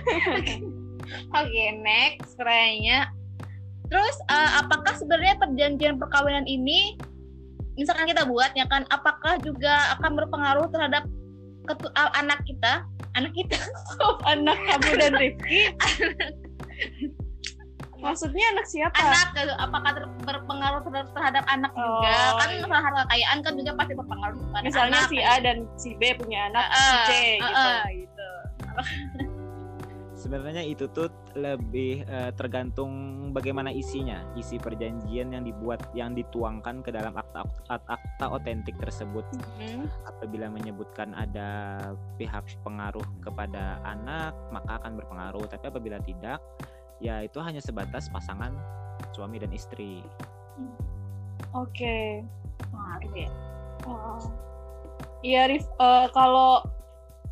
Oke, 1.38 1.64
next 1.76 2.34
pertanyaannya. 2.34 2.98
Terus 3.86 4.16
eh, 4.26 4.50
apakah 4.56 4.94
sebenarnya 4.94 5.34
perjanjian 5.36 5.96
perkawinan 5.96 6.46
ini 6.46 6.94
misalkan 7.74 8.06
kita 8.06 8.22
buat 8.22 8.52
ya 8.52 8.66
kan 8.66 8.86
apakah 8.86 9.40
juga 9.40 9.96
akan 9.96 10.14
berpengaruh 10.14 10.68
terhadap 10.70 11.02
ketu- 11.64 11.94
a- 11.94 12.14
anak 12.16 12.38
kita? 12.44 12.86
Anak 13.12 13.34
kita. 13.34 13.58
Anak 14.30 14.54
kamu 14.54 14.90
dan 14.96 15.12
Rifki. 15.14 15.60
Maksudnya 18.00 18.56
anak 18.56 18.64
siapa? 18.64 18.96
anak 18.96 19.28
apakah 19.60 19.92
ter- 19.92 20.14
berpengaruh 20.24 20.80
terhadap, 20.80 21.12
terhadap 21.12 21.44
anak 21.50 21.68
juga? 21.74 22.08
Oh, 22.08 22.38
Kan 22.38 22.48
iya. 22.48 22.60
masalah 22.64 22.80
harta 22.80 23.00
kekayaan 23.04 23.38
kan 23.44 23.52
juga 23.52 23.72
pasti 23.76 23.92
berpengaruh 23.92 24.40
pada 24.48 24.64
Misalnya 24.64 25.00
anak. 25.04 25.10
si 25.12 25.18
A 25.20 25.34
dan 25.36 25.56
si 25.76 25.90
B 25.98 26.02
punya 26.16 26.48
anak, 26.48 26.64
Eh, 26.64 26.80
si 26.80 26.96
C 26.96 27.10
eh, 27.12 27.28
gitu. 27.36 27.60
eh, 27.60 27.80
gitu. 27.98 28.28
Sebenarnya 30.30 30.62
itu 30.62 30.86
tuh 30.94 31.10
lebih 31.34 32.06
eh, 32.06 32.30
tergantung 32.38 33.18
bagaimana 33.34 33.74
isinya, 33.74 34.22
isi 34.38 34.62
perjanjian 34.62 35.34
yang 35.34 35.42
dibuat, 35.42 35.90
yang 35.90 36.14
dituangkan 36.14 36.86
ke 36.86 36.94
dalam 36.94 37.18
akta 37.18 37.42
akta 37.66 38.26
otentik 38.30 38.78
tersebut. 38.78 39.26
Hmm. 39.58 39.90
apabila 40.06 40.46
menyebutkan 40.46 41.10
ada 41.18 41.80
pihak 42.14 42.46
pengaruh 42.62 43.04
kepada 43.24 43.82
anak 43.82 44.32
maka 44.54 44.78
akan 44.80 44.96
berpengaruh 44.96 45.44
tapi 45.50 45.64
apabila 45.68 45.98
tidak 46.00 46.38
ya 47.00 47.24
itu 47.24 47.40
hanya 47.40 47.60
sebatas 47.60 48.08
pasangan 48.12 48.52
suami 49.12 49.40
dan 49.40 49.52
istri 49.52 50.04
Oke. 51.50 52.22
Pengaruh 52.70 53.12
ya. 53.16 53.30
Oh. 53.88 54.22
Iya, 55.20 55.50
Rif. 55.50 55.66
eh, 55.66 56.06
kalau 56.14 56.64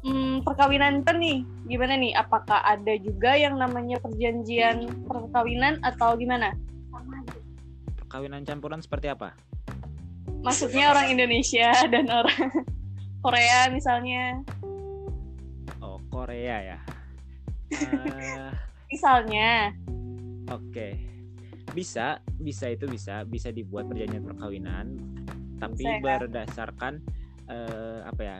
mm, 0.00 0.42
perkawinan 0.42 1.02
kan 1.02 1.18
nih, 1.18 1.40
gimana 1.64 1.94
nih? 1.94 2.14
Apakah 2.14 2.61
ada 2.61 2.94
juga 2.98 3.34
yang 3.34 3.56
namanya 3.56 3.98
perjanjian 3.98 4.87
perkawinan 5.04 5.78
atau 5.82 6.14
gimana? 6.14 6.54
Perkawinan 7.98 8.42
campuran 8.42 8.80
seperti 8.80 9.08
apa 9.08 9.37
Maksudnya 10.40 10.94
orang 10.94 11.12
Indonesia 11.12 11.72
dan 11.90 12.08
orang 12.08 12.48
Korea 13.24 13.68
misalnya. 13.68 14.40
oh 15.78 15.98
Korea 16.08 16.56
ya 16.64 16.78
Eh, 17.68 18.48
Misalnya. 18.88 19.76
oke 20.48 20.88
bisa 21.76 22.16
bisa 22.40 22.72
itu 22.72 22.88
bisa 22.88 23.28
bisa 23.28 23.52
dibuat 23.52 23.84
perjanjian 23.84 24.24
perkawinan 24.24 24.96
tapi 25.61 25.84
Bisa 25.84 26.00
ya? 26.00 26.16
berdasarkan 26.16 27.04
eh, 27.48 28.00
apa 28.04 28.20
ya 28.20 28.37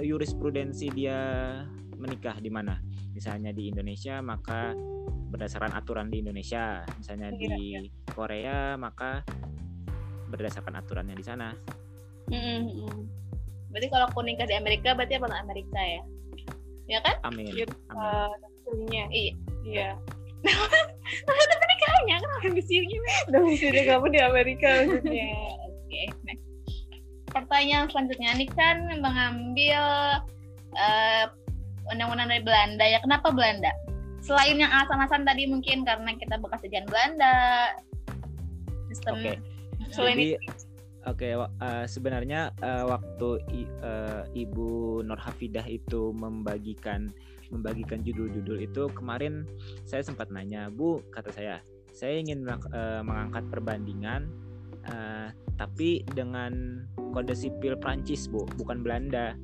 jurisprudensi, 0.00 0.86
dia 0.92 1.18
menikah 1.98 2.38
di 2.38 2.48
mana 2.52 2.78
misalnya 3.10 3.50
di 3.50 3.74
Indonesia 3.74 4.22
maka 4.22 4.70
berdasarkan 5.28 5.74
aturan 5.74 6.08
di 6.08 6.22
Indonesia 6.22 6.86
misalnya 6.96 7.34
Iya, 7.34 7.56
di 7.58 7.90
Korea 8.14 8.78
maka 8.78 9.26
berdasarkan 10.30 10.78
aturannya 10.78 11.18
di 11.18 11.26
sana 11.26 11.50
Mm, 12.28 12.36
mm, 12.36 12.84
mm. 12.84 13.02
Berarti 13.72 13.88
kalau 13.88 14.04
aku 14.08 14.20
nikah 14.20 14.44
di 14.44 14.56
Amerika 14.56 14.92
berarti 14.92 15.16
apa 15.16 15.32
Amerika 15.40 15.80
ya? 15.80 16.02
Ya 16.88 16.98
kan? 17.04 17.16
amin 17.24 17.48
Iya, 17.52 17.64
amin 17.88 18.28
Eh. 18.92 19.08
Iya. 19.08 19.32
Iya. 19.64 19.90
Tapi 21.28 21.64
nikahnya 21.68 22.14
kan 22.20 22.30
orang 22.40 22.54
di 22.56 22.64
sini. 22.64 22.96
Domisili 23.32 23.80
kamu 23.84 24.06
di 24.12 24.20
Amerika 24.20 24.68
maksudnya. 24.84 25.28
Oke, 25.88 26.02
next. 26.24 26.47
Pertanyaan 27.28 27.86
selanjutnya 27.92 28.34
ini 28.34 28.46
kan 28.52 28.88
mengambil 29.00 29.82
eh, 30.74 31.24
undang-undang 31.92 32.28
dari 32.28 32.42
Belanda 32.44 32.84
ya. 32.84 32.98
Kenapa 33.00 33.32
Belanda? 33.32 33.72
Selain 34.18 34.58
yang 34.58 34.68
alasan-alasan 34.68 35.24
tadi 35.24 35.46
mungkin 35.46 35.86
karena 35.86 36.10
kita 36.18 36.36
bekas 36.42 36.60
jajahan 36.66 36.88
Belanda, 36.90 37.36
sistem. 38.90 39.38
Selain 39.94 40.16
Jadi 40.18 40.28
oke 41.06 41.28
wa- 41.38 41.52
eh, 41.62 41.86
sebenarnya 41.86 42.52
eh, 42.58 42.84
waktu 42.84 43.28
i- 43.54 43.72
eh, 43.80 44.22
Ibu 44.34 45.00
Nur 45.06 45.16
Hafidah 45.16 45.64
itu 45.64 46.12
membagikan 46.12 47.08
membagikan 47.48 48.04
judul-judul 48.04 48.60
itu 48.60 48.92
kemarin 48.92 49.48
saya 49.88 50.04
sempat 50.04 50.28
nanya 50.28 50.68
Bu 50.68 51.00
kata 51.08 51.32
saya 51.32 51.64
saya 51.96 52.20
ingin 52.20 52.44
eh, 52.44 53.00
mengangkat 53.00 53.48
perbandingan 53.48 54.28
eh, 54.84 55.32
tapi 55.58 56.06
dengan 56.14 56.86
kode 57.10 57.34
sipil 57.34 57.74
Prancis 57.82 58.30
Bu 58.30 58.46
bukan 58.54 58.80
Belanda. 58.80 59.34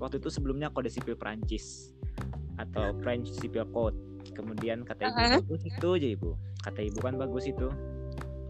Waktu 0.00 0.16
itu 0.18 0.32
sebelumnya 0.32 0.72
kode 0.72 0.88
sipil 0.88 1.14
Prancis 1.14 1.92
atau 2.58 2.90
French 3.04 3.30
Civil 3.38 3.68
Code 3.70 3.94
kemudian 4.34 4.82
kata 4.82 5.08
ibu 5.08 5.44
bagus 5.44 5.62
itu 5.68 5.88
aja 5.94 6.08
ibu. 6.08 6.30
Kata 6.64 6.80
ibu 6.82 6.98
kan 7.04 7.14
bagus 7.20 7.44
itu. 7.46 7.68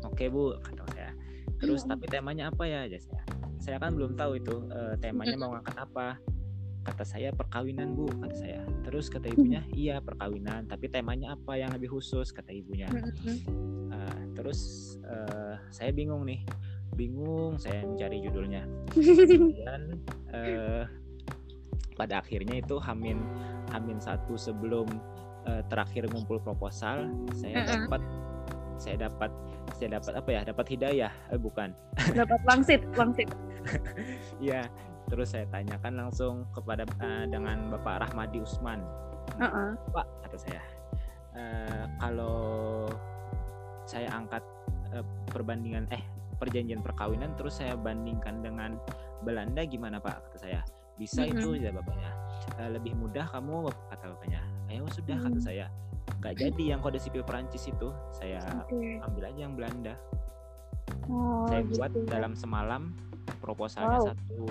Oke 0.07 0.31
bu 0.31 0.57
kata 0.63 0.83
saya. 0.95 1.13
Terus 1.59 1.83
tapi 1.85 2.07
temanya 2.07 2.55
apa 2.55 2.65
ya? 2.65 2.87
aja 2.87 2.99
saya. 3.03 3.23
Saya 3.59 3.77
kan 3.83 3.99
belum 3.99 4.15
tahu 4.15 4.39
itu 4.39 4.55
eh, 4.71 4.95
temanya 5.03 5.37
mau 5.37 5.59
ngangkat 5.59 5.77
apa. 5.77 6.09
Kata 6.87 7.05
saya 7.05 7.35
perkawinan 7.35 7.99
bu 7.99 8.09
kata 8.23 8.37
saya. 8.39 8.63
Terus 8.87 9.11
kata 9.13 9.29
ibunya 9.29 9.61
iya 9.75 9.99
perkawinan 10.01 10.71
tapi 10.71 10.89
temanya 10.89 11.35
apa 11.37 11.59
yang 11.59 11.75
lebih 11.75 11.93
khusus? 11.93 12.31
kata 12.33 12.55
ibunya. 12.55 12.89
Eh, 13.89 14.21
terus 14.39 14.95
eh, 15.05 15.57
saya 15.69 15.91
bingung 15.91 16.25
nih 16.25 16.47
bingung 16.99 17.55
saya 17.63 17.87
mencari 17.87 18.19
judulnya 18.27 18.67
dan 19.63 19.81
eh, 20.35 20.83
pada 21.95 22.19
akhirnya 22.19 22.59
itu 22.59 22.79
Hamin 22.83 23.23
Hamin 23.71 24.03
satu 24.03 24.35
sebelum 24.35 24.91
eh, 25.47 25.63
terakhir 25.71 26.11
ngumpul 26.11 26.43
proposal 26.43 27.07
saya 27.39 27.63
Mm-mm. 27.63 27.87
dapat 27.87 28.03
saya 28.79 28.97
dapat 29.07 29.31
saya 29.79 29.89
dapat 29.99 30.13
apa 30.19 30.29
ya 30.35 30.41
dapat 30.43 30.67
hidayah 30.75 31.13
eh 31.31 31.39
bukan 31.39 31.71
dapat 32.15 32.41
wangsit, 32.47 32.83
wangsit. 32.99 33.31
ya 34.51 34.67
terus 35.11 35.35
saya 35.35 35.47
tanyakan 35.51 35.95
langsung 36.07 36.47
kepada 36.55 36.83
eh, 37.03 37.27
dengan 37.31 37.71
Bapak 37.75 38.07
Rahmadi 38.11 38.43
Usman 38.43 38.83
Heeh. 39.39 39.71
Pak 39.95 40.07
kata 40.27 40.37
saya 40.41 40.63
"Eh, 41.37 41.85
kalau 42.01 42.39
saya 43.85 44.09
angkat 44.13 44.43
eh, 44.95 45.05
perbandingan 45.33 45.89
eh 45.93 46.03
perjanjian 46.39 46.81
perkawinan 46.81 47.35
terus 47.35 47.59
saya 47.59 47.75
bandingkan 47.75 48.41
dengan 48.41 48.79
Belanda 49.21 49.63
gimana 49.63 49.99
Pak 49.99 50.31
kata 50.31 50.39
saya 50.41 50.61
bisa 50.95 51.23
Mhm. 51.23 51.31
itu 51.33 51.49
ya 51.59 51.71
bapaknya 51.71 52.11
"Eh, 52.57 52.71
lebih 52.71 52.95
mudah 52.95 53.27
kamu 53.29 53.67
kata 53.89 54.05
bapaknya 54.09 54.41
ayo 54.67 54.87
sudah 54.89 55.17
kata 55.17 55.35
Hmm. 55.35 55.45
saya 55.45 55.67
nggak 56.19 56.35
jadi 56.37 56.63
yang 56.69 56.81
kode 56.81 56.99
sipil 56.99 57.23
Perancis 57.23 57.67
itu 57.67 57.91
saya 58.11 58.43
Oke. 58.65 58.99
ambil 59.01 59.23
aja 59.29 59.41
yang 59.41 59.55
Belanda 59.55 59.95
Oh, 61.07 61.45
saya 61.47 61.63
gitu. 61.63 61.79
buat 61.79 61.93
dalam 62.07 62.33
semalam 62.33 62.95
proposalnya 63.39 63.99
Wow. 63.99 64.09
satu 64.09 64.45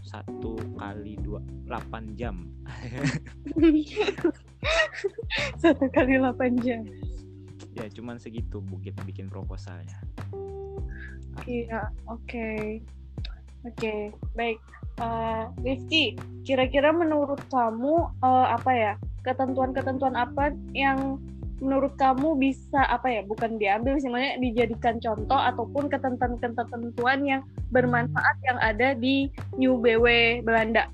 satu 0.00 0.52
kali 0.74 1.16
dua 1.18 1.38
8 1.64 2.14
jam 2.14 2.48
satu 5.58 5.84
kali 5.88 6.16
8 6.16 6.32
jam. 6.58 6.82
ya 7.72 7.86
cuman 7.88 8.18
segitu 8.18 8.58
bukit 8.58 8.96
bikin 9.04 9.28
proposalnya 9.28 9.94
Iya, 11.46 11.92
oke. 12.08 12.80
Oke, 13.66 14.14
baik. 14.32 14.58
Uh, 14.98 15.46
kira-kira 16.42 16.90
menurut 16.90 17.38
kamu 17.52 18.10
uh, 18.24 18.46
apa 18.54 18.70
ya? 18.74 18.92
Ketentuan-ketentuan 19.22 20.18
apa 20.18 20.50
yang 20.74 21.22
menurut 21.58 21.94
kamu 21.98 22.38
bisa 22.38 22.82
apa 22.86 23.06
ya? 23.10 23.22
Bukan 23.26 23.58
diambil 23.58 23.98
maksudnya 23.98 24.38
dijadikan 24.42 24.98
contoh 24.98 25.38
ataupun 25.38 25.90
ketentuan-ketentuan 25.90 27.22
yang 27.26 27.42
bermanfaat 27.70 28.36
yang 28.46 28.58
ada 28.58 28.94
di 28.94 29.30
New 29.54 29.78
BW 29.78 30.40
Belanda. 30.42 30.90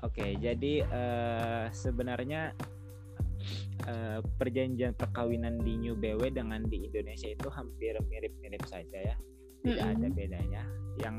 Oke, 0.00 0.32
jadi 0.40 0.80
uh, 0.88 1.68
sebenarnya 1.76 2.56
uh, 3.86 4.20
perjanjian 4.40 4.92
perkawinan 4.96 5.60
di 5.62 5.76
New 5.80 5.94
BW 5.96 6.32
dengan 6.34 6.64
di 6.66 6.88
Indonesia 6.88 7.30
itu 7.30 7.48
hampir 7.52 7.96
mirip-mirip 8.08 8.64
saja 8.66 9.14
ya. 9.14 9.16
Tidak 9.60 9.76
mm 9.76 9.80
-hmm. 9.80 10.00
ada 10.00 10.06
bedanya. 10.12 10.62
Yang 11.00 11.16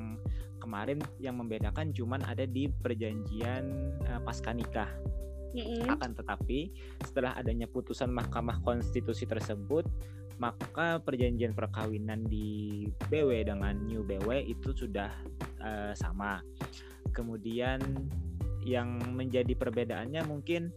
kemarin 0.61 0.99
yang 1.17 1.35
membedakan 1.41 1.89
cuman 1.93 2.21
ada 2.25 2.45
di 2.45 2.69
perjanjian 2.69 3.93
uh, 4.05 4.21
pasca 4.21 4.53
nikah. 4.53 4.89
Mm 5.51 5.63
-hmm. 5.65 5.93
Akan 5.93 6.11
tetapi 6.15 6.71
setelah 7.03 7.35
adanya 7.35 7.67
putusan 7.67 8.13
Mahkamah 8.13 8.63
Konstitusi 8.63 9.27
tersebut, 9.27 9.83
maka 10.41 10.97
perjanjian 10.97 11.53
perkawinan 11.53 12.25
di 12.25 12.89
BW 13.13 13.45
dengan 13.45 13.77
New 13.85 14.01
BW 14.01 14.49
itu 14.49 14.73
sudah 14.73 15.13
uh, 15.61 15.93
sama. 15.93 16.41
Kemudian 17.13 17.77
yang 18.61 19.01
menjadi 19.17 19.57
perbedaannya 19.57 20.21
mungkin 20.25 20.69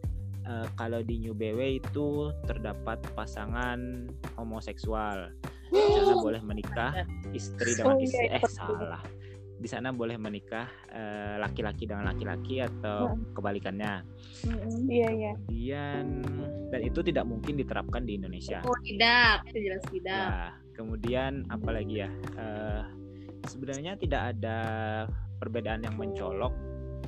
uh, 0.47 0.69
kalau 0.77 1.01
di 1.01 1.21
New 1.21 1.35
BW 1.35 1.81
itu 1.83 2.31
terdapat 2.49 3.01
pasangan 3.17 4.09
homoseksual. 4.37 5.33
Di 5.73 5.91
sana 5.99 6.15
boleh 6.27 6.41
menikah 6.45 7.05
istri 7.35 7.75
dengan 7.75 7.99
istri. 8.01 8.31
Eh 8.31 8.43
salah. 8.49 9.03
Di 9.55 9.69
sana 9.71 9.95
boleh 9.95 10.19
menikah 10.19 10.69
uh, 10.93 11.37
laki-laki 11.41 11.89
dengan 11.89 12.11
laki-laki 12.11 12.61
atau 12.61 13.17
kebalikannya. 13.33 14.05
Iya 14.91 15.09
iya. 15.15 15.33
Kemudian 15.47 16.07
dan 16.69 16.81
itu 16.83 17.01
tidak 17.07 17.25
mungkin 17.25 17.55
diterapkan 17.55 18.03
di 18.03 18.19
Indonesia. 18.19 18.61
Oh 18.67 18.79
tidak, 18.83 19.47
itu 19.51 19.59
jelas 19.71 19.85
tidak. 19.89 20.27
Nah, 20.27 20.51
kemudian 20.75 21.47
apalagi 21.49 22.03
ya? 22.03 22.11
Uh, 22.35 22.83
sebenarnya 23.47 23.95
tidak 24.01 24.35
ada 24.37 24.59
perbedaan 25.39 25.85
yang 25.85 25.97
mencolok 26.01 26.53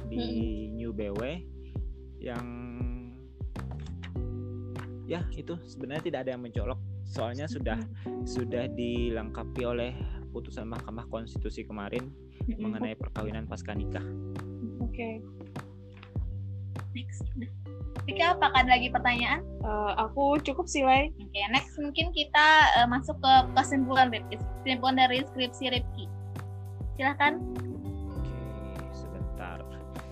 di 0.07 0.23
hmm. 0.23 0.77
New 0.77 0.91
BW 0.93 1.21
yang 2.21 2.66
ya 5.07 5.23
itu 5.33 5.55
sebenarnya 5.71 6.03
tidak 6.11 6.21
ada 6.27 6.31
yang 6.35 6.43
mencolok 6.43 6.79
soalnya 7.07 7.47
sudah 7.47 7.79
sudah 8.27 8.67
dilengkapi 8.67 9.63
oleh 9.63 9.95
putusan 10.35 10.67
Mahkamah 10.69 11.07
Konstitusi 11.09 11.65
kemarin 11.65 12.11
mm-hmm. 12.11 12.61
mengenai 12.61 12.95
perkawinan 12.99 13.47
pasca 13.47 13.73
nikah. 13.73 14.05
Oke. 14.83 14.93
Okay. 14.93 15.15
Next. 16.93 17.25
Tika, 18.07 18.39
apakah 18.39 18.63
ada 18.63 18.77
lagi 18.77 18.93
pertanyaan? 18.93 19.43
Uh, 19.65 19.97
aku 19.99 20.39
cukup 20.45 20.71
sih, 20.71 20.87
Lai. 20.87 21.11
Oke, 21.19 21.27
okay, 21.33 21.43
next 21.51 21.75
mungkin 21.81 22.15
kita 22.15 22.47
uh, 22.79 22.87
masuk 22.87 23.19
ke 23.19 23.33
kesimpulan. 23.57 24.13
Kesimpulan 24.31 24.95
dari 25.01 25.27
skripsi 25.27 25.75
Rifki. 25.75 26.07
Silahkan. 26.95 27.41
Oke, 27.41 27.67
okay, 28.23 28.87
sebentar. 28.95 29.59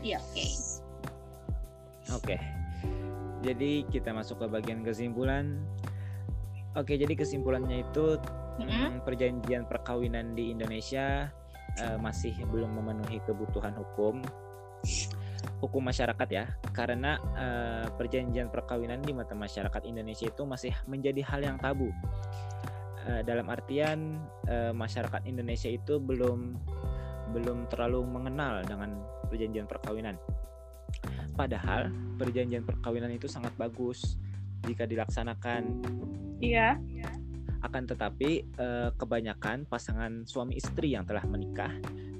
Iya, 0.03 0.19
oke. 0.19 0.33
Okay. 0.33 0.49
Oke. 2.11 2.35
Okay. 2.35 2.54
Jadi 3.45 3.85
kita 3.93 4.17
masuk 4.17 4.41
ke 4.41 4.47
bagian 4.49 4.81
kesimpulan. 4.81 5.61
Oke, 6.75 6.97
jadi 6.97 7.13
kesimpulannya 7.15 7.85
itu 7.87 8.19
mm-hmm. 8.59 9.05
perjanjian 9.07 9.69
perkawinan 9.69 10.35
di 10.35 10.51
Indonesia 10.51 11.31
uh, 11.85 11.99
masih 12.03 12.35
belum 12.51 12.75
memenuhi 12.75 13.23
kebutuhan 13.23 13.77
hukum 13.79 14.25
hukum 15.61 15.83
masyarakat 15.85 16.29
ya, 16.29 16.45
karena 16.73 17.21
uh, 17.37 17.87
perjanjian 17.95 18.49
perkawinan 18.49 19.01
di 19.05 19.13
mata 19.13 19.37
masyarakat 19.37 19.85
Indonesia 19.85 20.29
itu 20.29 20.43
masih 20.45 20.73
menjadi 20.89 21.21
hal 21.25 21.41
yang 21.45 21.57
tabu. 21.61 21.89
Uh, 23.05 23.21
dalam 23.23 23.49
artian 23.53 24.25
uh, 24.49 24.73
masyarakat 24.73 25.25
Indonesia 25.29 25.69
itu 25.69 26.01
belum 26.01 26.57
belum 27.37 27.69
terlalu 27.69 28.05
mengenal 28.09 28.65
dengan 28.65 29.01
perjanjian 29.29 29.69
perkawinan. 29.69 30.17
Padahal 31.35 31.91
perjanjian 32.15 32.63
perkawinan 32.63 33.11
itu 33.11 33.27
sangat 33.27 33.53
bagus 33.59 34.15
jika 34.65 34.89
dilaksanakan. 34.89 35.83
Iya. 36.41 36.79
Akan 37.65 37.89
tetapi 37.89 38.31
eh, 38.45 38.91
kebanyakan 38.95 39.65
pasangan 39.67 40.29
suami 40.29 40.61
istri 40.61 40.93
yang 40.93 41.09
telah 41.09 41.25
menikah 41.25 41.73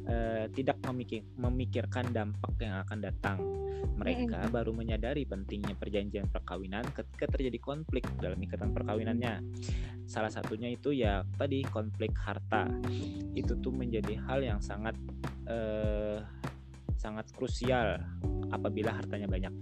eh, 0.09 0.45
tidak 0.53 0.81
memikir, 0.89 1.23
memikirkan 1.37 2.11
dampak 2.11 2.53
yang 2.61 2.81
akan 2.85 2.99
datang. 3.01 3.39
Mereka 3.95 4.35
mm 4.35 4.43
-hmm. 4.49 4.55
baru 4.55 4.73
menyadari 4.75 5.23
pentingnya 5.29 5.77
perjanjian 5.79 6.27
perkawinan 6.27 6.83
ketika 6.91 7.31
terjadi 7.31 7.59
konflik 7.61 8.09
dalam 8.19 8.41
ikatan 8.41 8.75
perkawinannya. 8.75 9.45
Salah 10.05 10.33
satunya 10.33 10.73
itu 10.73 10.91
ya 10.91 11.23
tadi 11.39 11.63
konflik 11.69 12.11
harta. 12.19 12.67
Itu 13.37 13.61
tuh 13.61 13.71
menjadi 13.71 14.19
hal 14.27 14.43
yang 14.43 14.59
sangat 14.59 14.99
eh, 15.47 16.19
sangat 16.99 17.29
krusial 17.37 18.01
apabila 18.55 18.95
hartanya 18.95 19.27
banyak. 19.27 19.53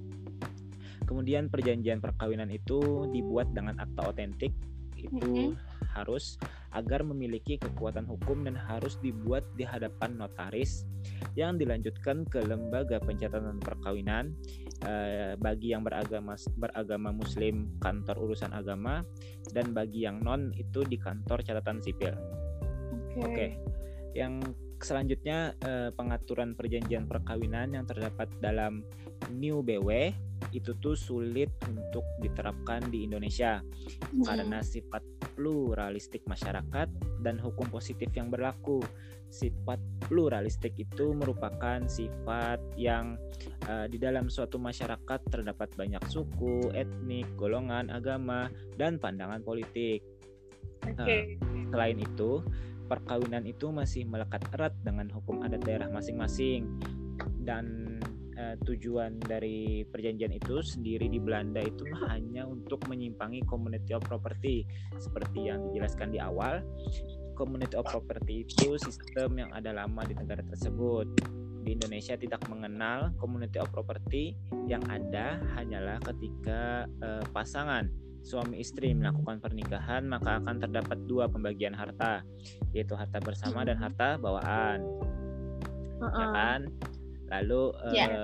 Kemudian 1.09 1.51
perjanjian 1.51 1.99
perkawinan 1.99 2.49
itu 2.49 3.11
dibuat 3.11 3.51
dengan 3.53 3.77
akta 3.83 4.13
otentik 4.13 4.55
itu 5.03 5.19
mm 5.19 5.59
-hmm. 5.59 5.91
harus 5.99 6.39
agar 6.73 7.05
memiliki 7.05 7.61
kekuatan 7.61 8.09
hukum 8.09 8.49
dan 8.49 8.57
harus 8.57 8.97
dibuat 9.05 9.45
di 9.59 9.67
hadapan 9.67 10.17
notaris 10.17 10.89
yang 11.37 11.61
dilanjutkan 11.61 12.25
ke 12.25 12.41
lembaga 12.45 12.97
pencatatan 13.03 13.61
perkawinan 13.61 14.33
eh, 14.89 15.37
bagi 15.37 15.77
yang 15.77 15.85
beragama 15.85 16.39
beragama 16.57 17.13
muslim 17.13 17.69
kantor 17.83 18.31
urusan 18.31 18.55
agama 18.57 19.05
dan 19.53 19.77
bagi 19.77 20.09
yang 20.09 20.23
non 20.25 20.55
itu 20.57 20.87
di 20.87 20.97
kantor 20.97 21.45
catatan 21.45 21.83
sipil. 21.85 22.15
Oke. 23.21 23.21
Okay. 23.21 23.29
Okay. 23.29 23.51
Yang 24.13 24.57
selanjutnya 24.83 25.55
eh, 25.63 25.91
pengaturan 25.95 26.55
perjanjian 26.59 27.07
perkawinan 27.07 27.75
yang 27.75 27.87
terdapat 27.87 28.29
dalam 28.43 28.83
New 29.31 29.63
BW 29.63 30.11
itu 30.51 30.75
tuh 30.83 30.99
sulit 30.99 31.49
untuk 31.71 32.03
diterapkan 32.19 32.83
di 32.91 33.07
Indonesia 33.07 33.63
hmm. 33.63 34.27
karena 34.27 34.59
sifat 34.59 35.03
pluralistik 35.39 36.27
masyarakat 36.27 36.91
dan 37.23 37.39
hukum 37.39 37.71
positif 37.71 38.11
yang 38.13 38.29
berlaku. 38.29 38.83
Sifat 39.33 39.81
pluralistik 40.13 40.77
itu 40.77 41.17
merupakan 41.17 41.81
sifat 41.89 42.61
yang 42.77 43.17
uh, 43.65 43.89
di 43.89 43.97
dalam 43.97 44.29
suatu 44.29 44.61
masyarakat 44.61 45.21
terdapat 45.33 45.73
banyak 45.73 46.05
suku, 46.13 46.69
etnik, 46.77 47.25
golongan, 47.41 47.89
agama, 47.89 48.53
dan 48.77 49.01
pandangan 49.01 49.41
politik. 49.41 50.05
Okay. 50.85 51.41
Uh, 51.41 51.73
selain 51.73 51.97
itu, 51.97 52.45
perkawinan 52.93 53.49
itu 53.49 53.73
masih 53.73 54.05
melekat 54.05 54.45
erat 54.53 54.77
dengan 54.85 55.09
hukum 55.09 55.41
adat 55.41 55.65
daerah 55.65 55.89
masing-masing. 55.89 56.69
Dan 57.41 57.97
uh, 58.37 58.55
tujuan 58.69 59.17
dari 59.17 59.89
perjanjian 59.89 60.37
itu 60.37 60.61
sendiri 60.61 61.09
di 61.09 61.17
Belanda 61.17 61.65
itu 61.65 61.89
hanya 62.05 62.45
untuk 62.45 62.85
menyimpangi 62.93 63.49
community 63.49 63.97
of 63.97 64.05
property. 64.05 64.69
Seperti 65.01 65.49
yang 65.49 65.73
dijelaskan 65.73 66.13
di 66.13 66.21
awal 66.21 66.61
community 67.33 67.81
of 67.81 67.89
property 67.89 68.45
itu 68.45 68.77
sistem 68.77 69.41
yang 69.41 69.51
ada 69.57 69.73
lama 69.73 70.05
di 70.05 70.13
negara 70.13 70.45
tersebut. 70.45 71.09
Di 71.63 71.79
Indonesia 71.79 72.19
tidak 72.19 72.45
mengenal 72.53 73.15
community 73.17 73.57
of 73.57 73.73
property 73.73 74.37
yang 74.69 74.83
ada 74.93 75.41
hanyalah 75.57 75.97
ketika 76.03 76.91
uh, 77.01 77.25
pasangan 77.33 78.02
suami 78.23 78.63
istri 78.63 78.95
melakukan 78.95 79.43
pernikahan 79.43 80.07
maka 80.07 80.39
akan 80.39 80.63
terdapat 80.63 80.99
dua 81.11 81.27
pembagian 81.27 81.75
harta 81.75 82.23
yaitu 82.71 82.95
harta 82.95 83.19
bersama 83.19 83.67
dan 83.67 83.77
harta 83.77 84.17
bawaan 84.17 84.83
uh 85.99 86.07
-uh. 86.07 86.19
ya 86.19 86.27
kan 86.31 86.61
lalu 87.33 87.63
yeah. 87.91 88.09
Ya. 88.09 88.23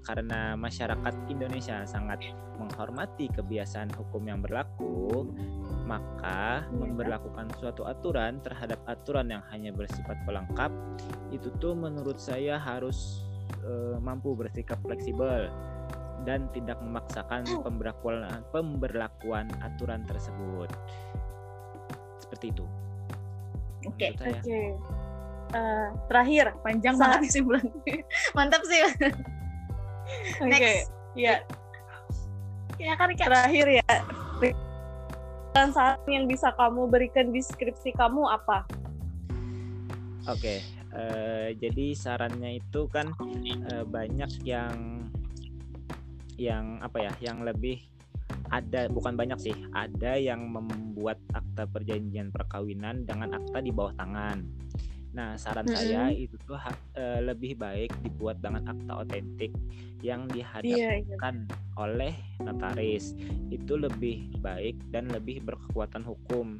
karena 0.00 0.56
masyarakat 0.58 1.14
Indonesia 1.30 1.84
sangat 1.86 2.24
menghormati 2.58 3.28
kebiasaan 3.30 3.92
hukum 3.94 4.26
yang 4.26 4.42
berlaku 4.42 5.30
maka 5.86 6.66
yeah. 6.66 6.74
memberlakukan 6.74 7.54
suatu 7.62 7.86
aturan 7.86 8.42
terhadap 8.42 8.82
aturan 8.90 9.30
yang 9.30 9.44
hanya 9.54 9.70
bersifat 9.70 10.18
pelengkap 10.26 10.74
itu 11.30 11.54
tuh 11.62 11.78
menurut 11.78 12.18
saya 12.18 12.58
harus 12.58 13.22
uh, 13.62 13.96
mampu 14.02 14.34
bersikap 14.34 14.80
fleksibel 14.82 15.52
dan 16.24 16.48
tidak 16.52 16.78
memaksakan 16.82 17.46
pemberlakuan 17.64 18.44
pemberlakuan 18.50 19.46
aturan 19.64 20.04
tersebut. 20.04 20.70
Seperti 22.20 22.52
itu. 22.52 22.66
Oke. 23.88 24.10
Okay. 24.10 24.10
Oke. 24.16 24.40
Okay. 24.44 24.66
Uh, 25.50 25.58
eh, 25.58 25.86
terakhir 26.06 26.44
panjang 26.62 26.94
Sa 26.94 27.10
banget 27.10 27.30
sih 27.32 27.42
bulan. 27.42 27.64
Mantap 28.36 28.62
sih. 28.68 28.80
Okay. 30.38 30.86
Ya. 31.18 31.42
Ya 32.80 32.96
kan 32.96 33.12
Rika? 33.12 33.28
Terakhir 33.28 33.66
ya, 33.82 33.84
dan 35.50 35.74
saat 35.74 35.98
yang 36.06 36.30
bisa 36.30 36.54
kamu 36.54 36.86
berikan 36.86 37.34
di 37.34 37.42
skripsi 37.42 37.98
kamu 37.98 38.22
apa? 38.30 38.62
Oke, 40.30 40.62
eh, 40.94 41.48
jadi 41.58 41.86
sarannya 41.96 42.62
itu 42.62 42.86
kan 42.86 43.10
eh, 43.74 43.82
banyak 43.82 44.30
yang 44.46 45.02
yang 46.40 46.80
apa 46.80 47.04
ya, 47.04 47.12
yang 47.20 47.44
lebih 47.44 47.84
ada 48.48 48.88
bukan 48.88 49.14
banyak 49.14 49.36
sih, 49.36 49.54
ada 49.76 50.16
yang 50.16 50.48
membuat 50.48 51.20
akta 51.36 51.68
perjanjian 51.68 52.32
perkawinan 52.32 53.04
dengan 53.04 53.36
akta 53.36 53.60
di 53.60 53.68
bawah 53.68 53.92
tangan. 53.94 54.40
Nah, 55.10 55.34
saran 55.34 55.66
Mm-mm. 55.66 55.74
saya 55.74 56.14
itu 56.14 56.38
tuh 56.46 56.54
eh, 56.94 57.20
lebih 57.20 57.58
baik 57.58 57.90
dibuat 58.06 58.38
dengan 58.38 58.70
akta 58.70 59.02
otentik 59.02 59.50
yang 60.00 60.30
Iya, 60.32 61.02
iya. 61.04 61.16
kan 61.20 61.44
oleh 61.76 62.14
notaris 62.40 63.12
itu 63.52 63.76
lebih 63.76 64.32
baik 64.40 64.78
dan 64.94 65.10
lebih 65.10 65.42
berkekuatan 65.44 66.06
hukum. 66.06 66.56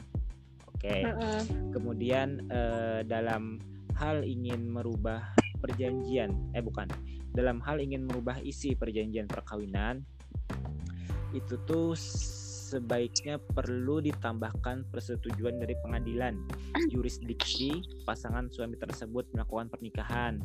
Oke. 0.76 1.06
Heeh. 1.06 1.40
Kemudian 1.70 2.50
eh, 2.50 3.00
dalam 3.06 3.62
hal 3.96 4.26
ingin 4.26 4.66
merubah 4.66 5.22
perjanjian, 5.60 6.32
eh 6.56 6.64
bukan, 6.64 6.88
dalam 7.30 7.62
hal 7.62 7.78
ingin 7.78 8.08
merubah 8.08 8.40
isi 8.42 8.74
perjanjian 8.74 9.30
perkawinan 9.30 10.02
itu 11.30 11.54
tuh 11.62 11.94
sebaiknya 12.70 13.38
perlu 13.38 13.98
ditambahkan 13.98 14.86
persetujuan 14.90 15.58
dari 15.58 15.74
pengadilan. 15.82 16.38
Jurisdiksi 16.90 17.82
pasangan 18.06 18.46
suami 18.50 18.78
tersebut 18.78 19.26
melakukan 19.34 19.70
pernikahan. 19.70 20.38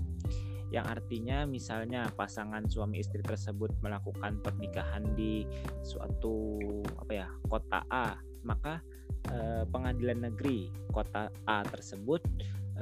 Yang 0.74 0.86
artinya 0.98 1.46
misalnya 1.46 2.10
pasangan 2.18 2.66
suami 2.66 2.98
istri 2.98 3.22
tersebut 3.22 3.70
melakukan 3.86 4.42
pernikahan 4.42 5.14
di 5.14 5.46
suatu 5.86 6.58
apa 6.98 7.14
ya 7.14 7.28
kota 7.46 7.86
A 7.94 8.18
maka 8.42 8.82
eh, 9.30 9.64
pengadilan 9.70 10.26
negeri 10.26 10.74
kota 10.90 11.30
A 11.46 11.62
tersebut 11.70 12.26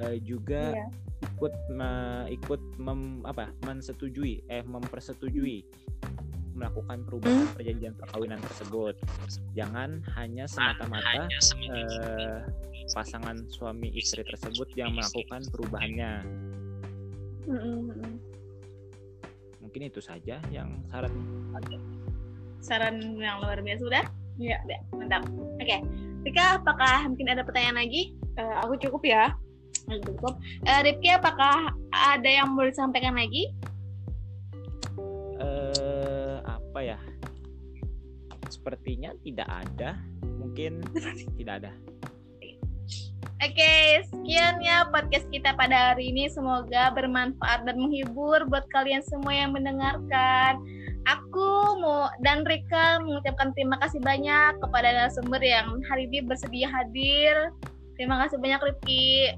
eh, 0.02 0.18
juga 0.24 0.74
Iya. 0.74 0.88
ikut 1.24 1.54
me- 1.72 2.28
ikut 2.32 2.62
mem, 2.80 3.22
apa 3.24 3.52
mensetujui 3.64 4.44
eh 4.48 4.64
mempersetujui 4.66 5.64
melakukan 6.54 7.02
perubahan 7.02 7.50
perjanjian 7.58 7.98
perkawinan 7.98 8.38
tersebut 8.44 8.94
jangan 9.58 10.06
hanya 10.14 10.46
semata-mata 10.46 11.26
eh, 11.66 12.46
pasangan 12.94 13.48
suami 13.50 13.90
istri 13.96 14.22
tersebut 14.22 14.70
yang 14.78 14.94
melakukan 14.94 15.42
perubahannya 15.50 16.22
mm-mm. 17.50 18.20
mungkin 19.64 19.82
itu 19.82 19.98
saja 20.04 20.38
yang 20.54 20.70
saran 20.92 21.14
Saran 22.64 23.20
yang 23.20 23.44
luar 23.44 23.60
biasa 23.60 23.84
udah? 23.84 24.06
Iya. 24.40 24.56
Udah, 24.64 24.80
mantap. 24.96 25.24
Oke. 25.60 25.78
Rika, 26.24 26.64
apakah 26.64 27.12
mungkin 27.12 27.28
ada 27.28 27.44
pertanyaan 27.44 27.84
lagi? 27.84 28.16
Eh, 28.40 28.56
aku 28.64 28.80
cukup 28.80 29.04
ya. 29.04 29.36
Cukup. 29.88 30.40
Eh, 30.64 30.80
Rifki, 30.88 31.12
apakah 31.12 31.72
ada 31.92 32.30
yang 32.30 32.56
mau 32.56 32.66
disampaikan 32.66 33.14
lagi? 33.14 33.52
eh 35.44 36.38
apa 36.46 36.80
ya 36.82 37.00
sepertinya 38.50 39.14
tidak 39.26 39.50
ada 39.50 39.98
mungkin 40.38 40.82
tidak 41.40 41.64
ada 41.64 41.74
Oke, 43.44 44.08
sekian 44.08 44.64
ya 44.64 44.88
podcast 44.88 45.28
kita 45.28 45.52
pada 45.60 45.92
hari 45.92 46.16
ini. 46.16 46.32
Semoga 46.32 46.96
bermanfaat 46.96 47.68
dan 47.68 47.76
menghibur 47.76 48.40
buat 48.48 48.64
kalian 48.72 49.04
semua 49.04 49.36
yang 49.36 49.52
mendengarkan. 49.52 50.64
Aku 51.04 51.76
mau 51.84 52.08
dan 52.24 52.48
Rika 52.48 53.04
mengucapkan 53.04 53.52
terima 53.52 53.76
kasih 53.84 54.00
banyak 54.00 54.64
kepada 54.64 54.96
narasumber 54.96 55.44
yang 55.44 55.76
hari 55.92 56.08
ini 56.08 56.24
bersedia 56.24 56.72
hadir. 56.72 57.52
Terima 58.00 58.16
kasih 58.24 58.40
banyak 58.40 58.64
Rifki. 58.64 59.36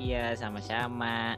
Iya 0.00 0.32
sama-sama 0.32 1.36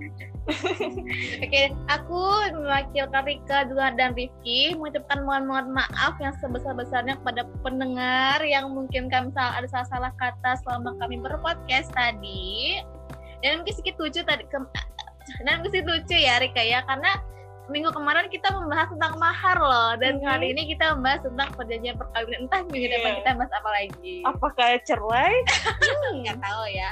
Oke, 1.44 1.62
aku 1.92 2.22
mewakilkan 2.56 3.22
Rika 3.26 3.68
juga 3.68 3.92
dan 3.94 4.16
Rifki 4.16 4.72
mengucapkan 4.74 5.22
mohon 5.22 5.44
mohon 5.44 5.76
maaf 5.76 6.16
yang 6.18 6.32
sebesar-besarnya 6.40 7.20
kepada 7.20 7.44
pendengar 7.60 8.40
yang 8.40 8.72
mungkin 8.72 9.12
kami 9.12 9.28
salah 9.36 9.60
ada 9.60 9.68
salah-salah 9.68 10.12
kata 10.16 10.56
selama 10.64 10.96
kami 10.98 11.20
berpodcast 11.20 11.92
tadi. 11.92 12.80
Dan 13.44 13.60
mungkin 13.60 13.74
sedikit 13.76 14.00
lucu 14.00 14.20
tadi 14.24 14.44
ke, 14.48 14.58
dan 15.44 15.60
mungkin 15.60 15.70
sedikit 15.70 15.88
lucu 15.92 16.16
ya 16.16 16.40
Rika 16.40 16.62
ya 16.64 16.80
karena 16.88 17.12
minggu 17.70 17.94
kemarin 17.94 18.26
kita 18.26 18.50
membahas 18.50 18.90
tentang 18.90 19.14
mahar 19.16 19.56
loh 19.56 19.94
dan 19.96 20.18
Mhm. 20.18 20.26
kali 20.26 20.46
ini 20.50 20.62
kita 20.68 20.98
membahas 20.98 21.22
tentang 21.22 21.48
perjanjian 21.54 21.94
perkawinan 21.94 22.50
entah 22.50 22.60
minggu 22.66 22.88
depan 22.90 23.10
Iya. 23.10 23.18
kita 23.22 23.30
bahas 23.38 23.52
apa 23.54 23.70
lagi 23.70 24.14
Apakah 24.26 24.68
cerai? 24.82 25.34
nggak 26.20 26.38
tahu 26.42 26.64
ya. 26.68 26.90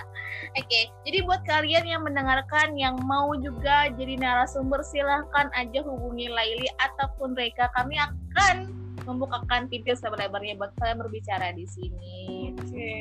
Oke, 0.54 0.80
jadi 1.02 1.18
buat 1.26 1.42
kalian 1.44 1.84
yang 1.84 2.02
mendengarkan 2.06 2.78
yang 2.78 2.94
mau 3.04 3.34
juga 3.36 3.90
jadi 3.92 4.16
narasumber 4.16 4.80
silahkan 4.80 5.50
aja 5.52 5.82
hubungi 5.82 6.30
Laili 6.30 6.70
ataupun 6.78 7.34
Reka. 7.34 7.68
Kami 7.74 7.98
akan 7.98 8.56
membukakan 9.04 9.66
pintu 9.66 9.92
selebar-lebarnya 9.92 10.56
buat 10.56 10.72
kalian 10.78 10.98
berbicara 11.00 11.52
di 11.52 11.66
sini. 11.66 12.54
Oke. 12.54 12.96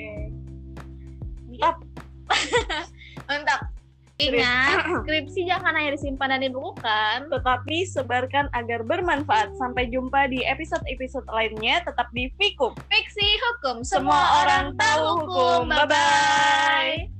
Mantap. 3.28 3.77
Ingat, 4.18 4.82
skripsi 5.06 5.46
jangan 5.46 5.78
hanya 5.78 5.94
disimpan 5.94 6.34
dan 6.34 6.42
dibukukan, 6.42 7.30
tetapi 7.30 7.86
sebarkan 7.86 8.50
agar 8.50 8.82
bermanfaat. 8.82 9.54
Sampai 9.62 9.94
jumpa 9.94 10.26
di 10.34 10.42
episode-episode 10.42 11.30
lainnya 11.30 11.86
tetap 11.86 12.10
di 12.10 12.34
Fikum. 12.34 12.74
Fiksi 12.90 13.28
hukum, 13.38 13.86
semua, 13.86 14.18
semua 14.18 14.22
orang 14.42 14.66
tahu 14.74 15.02
hukum. 15.22 15.70
Bye-bye. 15.70 17.14